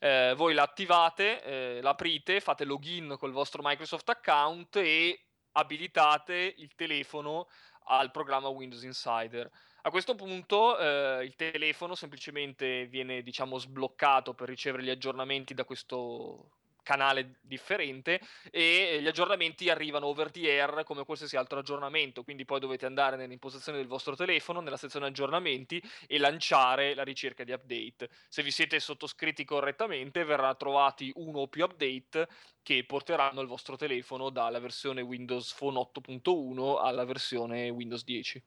eh, 0.00 0.32
voi 0.34 0.54
l'attivate, 0.54 1.42
eh, 1.42 1.80
l'aprite, 1.82 2.40
fate 2.40 2.64
login 2.64 3.16
col 3.18 3.32
vostro 3.32 3.60
Microsoft 3.62 4.08
account 4.08 4.76
e 4.76 5.26
abilitate 5.52 6.54
il 6.56 6.74
telefono 6.74 7.48
al 7.84 8.10
programma 8.10 8.48
Windows 8.48 8.82
Insider. 8.82 9.50
A 9.82 9.90
questo 9.90 10.14
punto 10.14 10.78
eh, 10.78 11.24
il 11.24 11.36
telefono 11.36 11.94
semplicemente 11.94 12.86
viene 12.86 13.22
diciamo 13.22 13.58
sbloccato 13.58 14.34
per 14.34 14.48
ricevere 14.48 14.82
gli 14.82 14.90
aggiornamenti 14.90 15.54
da 15.54 15.64
questo 15.64 16.59
canale 16.90 17.38
differente 17.40 18.20
e 18.50 18.98
gli 19.00 19.06
aggiornamenti 19.06 19.70
arrivano 19.70 20.06
over 20.06 20.32
the 20.32 20.60
air 20.60 20.82
come 20.82 21.04
qualsiasi 21.04 21.36
altro 21.36 21.60
aggiornamento, 21.60 22.24
quindi 22.24 22.44
poi 22.44 22.58
dovete 22.58 22.84
andare 22.84 23.16
nell'impostazione 23.16 23.78
del 23.78 23.86
vostro 23.86 24.16
telefono, 24.16 24.58
nella 24.58 24.76
sezione 24.76 25.06
aggiornamenti 25.06 25.80
e 26.08 26.18
lanciare 26.18 26.94
la 26.94 27.04
ricerca 27.04 27.44
di 27.44 27.52
update. 27.52 28.08
Se 28.28 28.42
vi 28.42 28.50
siete 28.50 28.80
sottoscritti 28.80 29.44
correttamente 29.44 30.24
verrà 30.24 30.52
trovati 30.56 31.12
uno 31.14 31.40
o 31.40 31.48
più 31.48 31.62
update 31.62 32.26
che 32.60 32.84
porteranno 32.84 33.40
il 33.40 33.46
vostro 33.46 33.76
telefono 33.76 34.30
dalla 34.30 34.58
versione 34.58 35.00
Windows 35.00 35.54
Phone 35.54 35.78
8.1 35.78 36.84
alla 36.84 37.04
versione 37.04 37.68
Windows 37.68 38.02
10. 38.02 38.42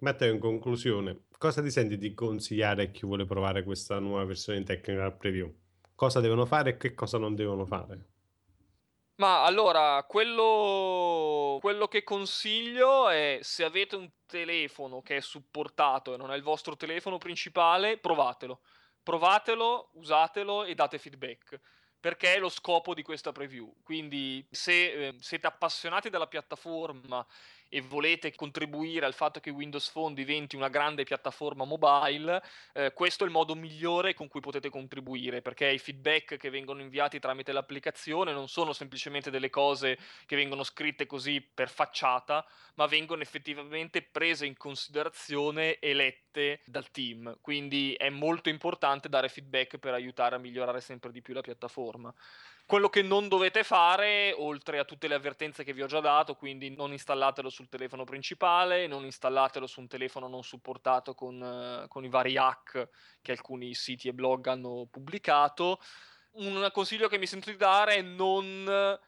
Matteo, 0.00 0.34
in 0.34 0.38
conclusione, 0.38 1.22
cosa 1.38 1.62
ti 1.62 1.70
senti 1.70 1.96
di 1.96 2.12
consigliare 2.12 2.82
a 2.82 2.86
chi 2.88 3.06
vuole 3.06 3.24
provare 3.24 3.64
questa 3.64 3.98
nuova 3.98 4.24
versione 4.26 4.58
in 4.58 4.66
Technical 4.66 5.16
Preview? 5.16 5.64
Cosa 5.96 6.20
devono 6.20 6.46
fare 6.46 6.70
e 6.70 6.76
che 6.76 6.94
cosa 6.94 7.18
non 7.18 7.34
devono 7.34 7.66
fare. 7.66 7.98
Ma 9.16 9.44
allora, 9.44 10.04
quello, 10.06 11.58
quello 11.60 11.88
che 11.88 12.04
consiglio 12.04 13.08
è 13.08 13.38
se 13.40 13.64
avete 13.64 13.96
un 13.96 14.08
telefono 14.26 15.00
che 15.00 15.16
è 15.16 15.20
supportato 15.20 16.14
e 16.14 16.16
non 16.18 16.30
è 16.30 16.36
il 16.36 16.42
vostro 16.42 16.76
telefono 16.76 17.16
principale, 17.16 17.98
provatelo. 17.98 18.60
Provatelo, 19.02 19.90
usatelo 19.94 20.64
e 20.64 20.74
date 20.74 20.98
feedback 20.98 21.60
perché 22.06 22.34
è 22.34 22.38
lo 22.38 22.48
scopo 22.48 22.94
di 22.94 23.02
questa 23.02 23.32
preview. 23.32 23.74
Quindi 23.82 24.46
se 24.48 25.08
eh, 25.08 25.16
siete 25.18 25.48
appassionati 25.48 26.08
della 26.08 26.28
piattaforma 26.28 27.26
e 27.68 27.80
volete 27.80 28.34
contribuire 28.34 29.06
al 29.06 29.14
fatto 29.14 29.40
che 29.40 29.50
Windows 29.50 29.90
Phone 29.90 30.14
diventi 30.14 30.56
una 30.56 30.68
grande 30.68 31.04
piattaforma 31.04 31.64
mobile, 31.64 32.42
eh, 32.72 32.92
questo 32.92 33.24
è 33.24 33.26
il 33.26 33.32
modo 33.32 33.54
migliore 33.54 34.14
con 34.14 34.28
cui 34.28 34.40
potete 34.40 34.70
contribuire, 34.70 35.42
perché 35.42 35.68
i 35.68 35.78
feedback 35.78 36.36
che 36.36 36.50
vengono 36.50 36.80
inviati 36.80 37.18
tramite 37.18 37.52
l'applicazione 37.52 38.32
non 38.32 38.48
sono 38.48 38.72
semplicemente 38.72 39.30
delle 39.30 39.50
cose 39.50 39.98
che 40.26 40.36
vengono 40.36 40.62
scritte 40.62 41.06
così 41.06 41.40
per 41.40 41.68
facciata, 41.68 42.46
ma 42.74 42.86
vengono 42.86 43.22
effettivamente 43.22 44.02
prese 44.02 44.46
in 44.46 44.56
considerazione 44.56 45.78
e 45.78 45.94
lette 45.94 46.60
dal 46.64 46.90
team. 46.90 47.38
Quindi 47.40 47.94
è 47.94 48.10
molto 48.10 48.48
importante 48.48 49.08
dare 49.08 49.28
feedback 49.28 49.78
per 49.78 49.94
aiutare 49.94 50.36
a 50.36 50.38
migliorare 50.38 50.80
sempre 50.80 51.10
di 51.10 51.22
più 51.22 51.34
la 51.34 51.40
piattaforma. 51.40 52.12
Quello 52.66 52.88
che 52.88 53.02
non 53.02 53.28
dovete 53.28 53.62
fare, 53.62 54.34
oltre 54.36 54.80
a 54.80 54.84
tutte 54.84 55.06
le 55.06 55.14
avvertenze 55.14 55.62
che 55.62 55.72
vi 55.72 55.82
ho 55.82 55.86
già 55.86 56.00
dato, 56.00 56.34
quindi 56.34 56.74
non 56.74 56.90
installatelo 56.90 57.48
sul 57.56 57.68
telefono 57.70 58.04
principale, 58.04 58.86
non 58.86 59.04
installatelo 59.04 59.66
su 59.66 59.80
un 59.80 59.88
telefono 59.88 60.28
non 60.28 60.42
supportato 60.42 61.14
con, 61.14 61.40
uh, 61.40 61.88
con 61.88 62.04
i 62.04 62.10
vari 62.10 62.36
hack 62.36 62.88
che 63.22 63.32
alcuni 63.32 63.72
siti 63.72 64.08
e 64.08 64.12
blog 64.12 64.46
hanno 64.48 64.86
pubblicato. 64.90 65.80
Un 66.32 66.68
consiglio 66.70 67.08
che 67.08 67.16
mi 67.16 67.26
sento 67.26 67.50
di 67.50 67.56
dare 67.56 67.94
è 67.94 68.02
non 68.02 68.98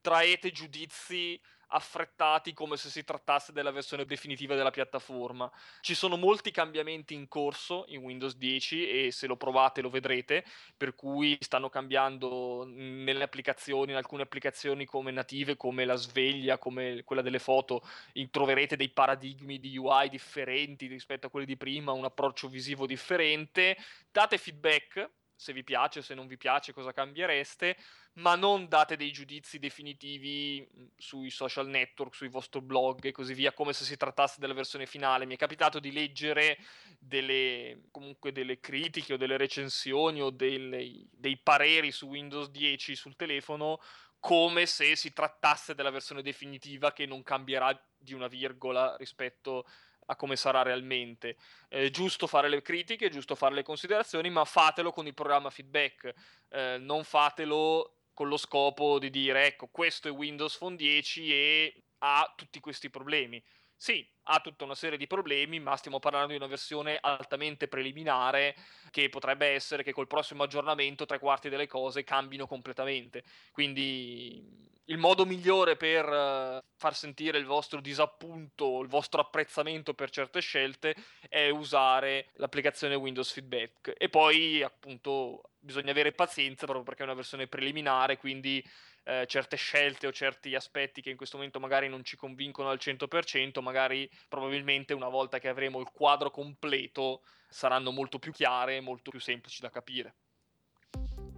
traete 0.00 0.50
giudizi 0.50 1.38
affrettati 1.68 2.52
come 2.52 2.76
se 2.76 2.88
si 2.88 3.04
trattasse 3.04 3.52
della 3.52 3.70
versione 3.70 4.04
definitiva 4.04 4.54
della 4.54 4.70
piattaforma. 4.70 5.50
Ci 5.80 5.94
sono 5.94 6.16
molti 6.16 6.50
cambiamenti 6.50 7.14
in 7.14 7.28
corso 7.28 7.84
in 7.88 8.02
Windows 8.02 8.36
10 8.36 9.06
e 9.06 9.12
se 9.12 9.26
lo 9.26 9.36
provate 9.36 9.80
lo 9.80 9.90
vedrete, 9.90 10.44
per 10.76 10.94
cui 10.94 11.36
stanno 11.40 11.68
cambiando 11.68 12.64
nelle 12.66 13.24
applicazioni, 13.24 13.90
in 13.92 13.96
alcune 13.96 14.22
applicazioni 14.22 14.84
come 14.84 15.10
native, 15.10 15.56
come 15.56 15.84
la 15.84 15.96
sveglia, 15.96 16.58
come 16.58 17.02
quella 17.04 17.22
delle 17.22 17.38
foto, 17.38 17.82
troverete 18.30 18.76
dei 18.76 18.90
paradigmi 18.90 19.58
di 19.58 19.76
UI 19.76 20.08
differenti 20.08 20.86
rispetto 20.86 21.26
a 21.26 21.30
quelli 21.30 21.46
di 21.46 21.56
prima, 21.56 21.92
un 21.92 22.04
approccio 22.04 22.48
visivo 22.48 22.86
differente. 22.86 23.76
Date 24.10 24.38
feedback 24.38 25.10
se 25.38 25.52
vi 25.52 25.62
piace 25.62 26.02
se 26.02 26.14
non 26.14 26.26
vi 26.26 26.36
piace 26.36 26.72
cosa 26.72 26.92
cambiereste, 26.92 27.76
ma 28.14 28.34
non 28.34 28.66
date 28.66 28.96
dei 28.96 29.12
giudizi 29.12 29.60
definitivi 29.60 30.68
sui 30.96 31.30
social 31.30 31.68
network, 31.68 32.12
sui 32.12 32.28
vostri 32.28 32.60
blog 32.60 33.04
e 33.04 33.12
così 33.12 33.34
via, 33.34 33.52
come 33.52 33.72
se 33.72 33.84
si 33.84 33.96
trattasse 33.96 34.40
della 34.40 34.52
versione 34.52 34.84
finale. 34.84 35.26
Mi 35.26 35.34
è 35.34 35.38
capitato 35.38 35.78
di 35.78 35.92
leggere 35.92 36.58
delle, 36.98 37.84
comunque 37.92 38.32
delle 38.32 38.58
critiche 38.58 39.12
o 39.14 39.16
delle 39.16 39.36
recensioni 39.36 40.20
o 40.20 40.30
delle, 40.30 41.06
dei 41.12 41.38
pareri 41.38 41.92
su 41.92 42.08
Windows 42.08 42.50
10 42.50 42.96
sul 42.96 43.14
telefono 43.14 43.78
come 44.20 44.66
se 44.66 44.96
si 44.96 45.12
trattasse 45.12 45.74
della 45.74 45.90
versione 45.90 46.22
definitiva 46.22 46.92
che 46.92 47.06
non 47.06 47.22
cambierà 47.22 47.78
di 47.96 48.14
una 48.14 48.28
virgola 48.28 48.96
rispetto 48.96 49.64
a 50.06 50.16
come 50.16 50.36
sarà 50.36 50.62
realmente. 50.62 51.36
È 51.68 51.88
giusto 51.90 52.26
fare 52.26 52.48
le 52.48 52.62
critiche, 52.62 53.06
è 53.06 53.10
giusto 53.10 53.34
fare 53.34 53.54
le 53.54 53.62
considerazioni, 53.62 54.30
ma 54.30 54.44
fatelo 54.44 54.90
con 54.90 55.06
il 55.06 55.14
programma 55.14 55.50
feedback, 55.50 56.12
eh, 56.48 56.78
non 56.78 57.04
fatelo 57.04 57.98
con 58.14 58.28
lo 58.28 58.36
scopo 58.36 58.98
di 58.98 59.10
dire 59.10 59.46
ecco 59.46 59.68
questo 59.68 60.08
è 60.08 60.10
Windows 60.10 60.56
Phone 60.58 60.74
10 60.74 61.32
e 61.32 61.82
ha 61.98 62.32
tutti 62.36 62.58
questi 62.58 62.90
problemi. 62.90 63.42
Sì, 63.80 64.04
ha 64.24 64.40
tutta 64.40 64.64
una 64.64 64.74
serie 64.74 64.98
di 64.98 65.06
problemi, 65.06 65.60
ma 65.60 65.76
stiamo 65.76 66.00
parlando 66.00 66.30
di 66.30 66.36
una 66.36 66.48
versione 66.48 66.98
altamente 67.00 67.68
preliminare 67.68 68.56
che 68.90 69.08
potrebbe 69.08 69.46
essere 69.46 69.84
che 69.84 69.92
col 69.92 70.08
prossimo 70.08 70.42
aggiornamento 70.42 71.06
tre 71.06 71.20
quarti 71.20 71.48
delle 71.48 71.68
cose 71.68 72.02
cambino 72.02 72.48
completamente. 72.48 73.22
Quindi 73.52 74.66
il 74.86 74.98
modo 74.98 75.24
migliore 75.24 75.76
per 75.76 76.08
uh, 76.08 76.60
far 76.76 76.96
sentire 76.96 77.38
il 77.38 77.44
vostro 77.44 77.80
disappunto, 77.80 78.80
il 78.82 78.88
vostro 78.88 79.20
apprezzamento 79.20 79.94
per 79.94 80.10
certe 80.10 80.40
scelte 80.40 80.96
è 81.28 81.48
usare 81.50 82.30
l'applicazione 82.34 82.96
Windows 82.96 83.30
Feedback. 83.30 83.94
E 83.96 84.08
poi 84.08 84.60
appunto 84.60 85.52
bisogna 85.60 85.92
avere 85.92 86.10
pazienza 86.12 86.64
proprio 86.64 86.84
perché 86.84 87.02
è 87.02 87.04
una 87.04 87.14
versione 87.14 87.46
preliminare, 87.46 88.16
quindi 88.16 88.64
eh, 89.08 89.26
certe 89.26 89.56
scelte 89.56 90.06
o 90.06 90.12
certi 90.12 90.54
aspetti 90.54 91.00
che 91.00 91.08
in 91.08 91.16
questo 91.16 91.38
momento 91.38 91.58
magari 91.58 91.88
non 91.88 92.04
ci 92.04 92.16
convincono 92.16 92.68
al 92.68 92.78
100%, 92.78 93.62
magari 93.62 94.08
probabilmente 94.28 94.92
una 94.92 95.08
volta 95.08 95.38
che 95.38 95.48
avremo 95.48 95.80
il 95.80 95.88
quadro 95.90 96.30
completo 96.30 97.22
saranno 97.48 97.90
molto 97.90 98.18
più 98.18 98.32
chiare 98.32 98.76
e 98.76 98.80
molto 98.80 99.10
più 99.10 99.20
semplici 99.20 99.62
da 99.62 99.70
capire. 99.70 100.14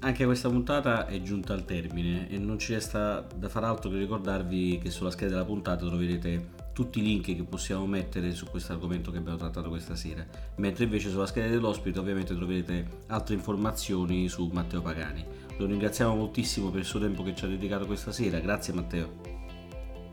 Anche 0.02 0.24
questa 0.24 0.48
puntata 0.48 1.06
è 1.06 1.20
giunta 1.20 1.52
al 1.52 1.64
termine 1.64 2.28
e 2.28 2.38
non 2.38 2.58
ci 2.58 2.72
resta 2.72 3.20
da 3.20 3.48
far 3.48 3.64
altro 3.64 3.90
che 3.90 3.98
ricordarvi 3.98 4.78
che 4.82 4.90
sulla 4.90 5.10
scheda 5.10 5.32
della 5.32 5.44
puntata 5.44 5.86
troverete 5.86 6.70
tutti 6.72 7.00
i 7.00 7.02
link 7.02 7.26
che 7.26 7.44
possiamo 7.44 7.86
mettere 7.86 8.32
su 8.32 8.46
questo 8.46 8.72
argomento 8.72 9.10
che 9.10 9.18
abbiamo 9.18 9.36
trattato 9.36 9.68
questa 9.68 9.94
sera, 9.94 10.26
mentre 10.56 10.84
invece 10.84 11.10
sulla 11.10 11.26
scheda 11.26 11.48
dell'ospite 11.48 11.98
ovviamente 11.98 12.34
troverete 12.34 13.02
altre 13.08 13.34
informazioni 13.34 14.26
su 14.28 14.48
Matteo 14.50 14.80
Pagani. 14.80 15.39
Lo 15.60 15.66
ringraziamo 15.66 16.14
moltissimo 16.14 16.70
per 16.70 16.80
il 16.80 16.86
suo 16.86 16.98
tempo 16.98 17.22
che 17.22 17.34
ci 17.34 17.44
ha 17.44 17.48
dedicato 17.48 17.84
questa 17.84 18.12
sera. 18.12 18.38
Grazie 18.38 18.72
Matteo. 18.72 19.12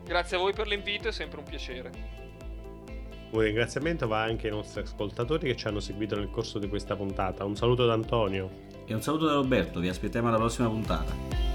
Grazie 0.04 0.36
a 0.36 0.40
voi 0.40 0.52
per 0.52 0.66
l'invito, 0.66 1.08
è 1.08 1.12
sempre 1.12 1.38
un 1.38 1.44
piacere. 1.44 1.90
Un 3.30 3.40
ringraziamento 3.40 4.06
va 4.06 4.22
anche 4.22 4.48
ai 4.48 4.52
nostri 4.52 4.82
ascoltatori 4.82 5.48
che 5.48 5.56
ci 5.56 5.66
hanno 5.66 5.80
seguito 5.80 6.16
nel 6.16 6.30
corso 6.30 6.58
di 6.58 6.68
questa 6.68 6.96
puntata. 6.96 7.44
Un 7.44 7.56
saluto 7.56 7.86
da 7.86 7.94
Antonio. 7.94 8.66
E 8.84 8.92
un 8.92 9.00
saluto 9.00 9.24
da 9.24 9.34
Roberto, 9.34 9.80
vi 9.80 9.88
aspettiamo 9.88 10.28
alla 10.28 10.36
prossima 10.36 10.68
puntata. 10.68 11.47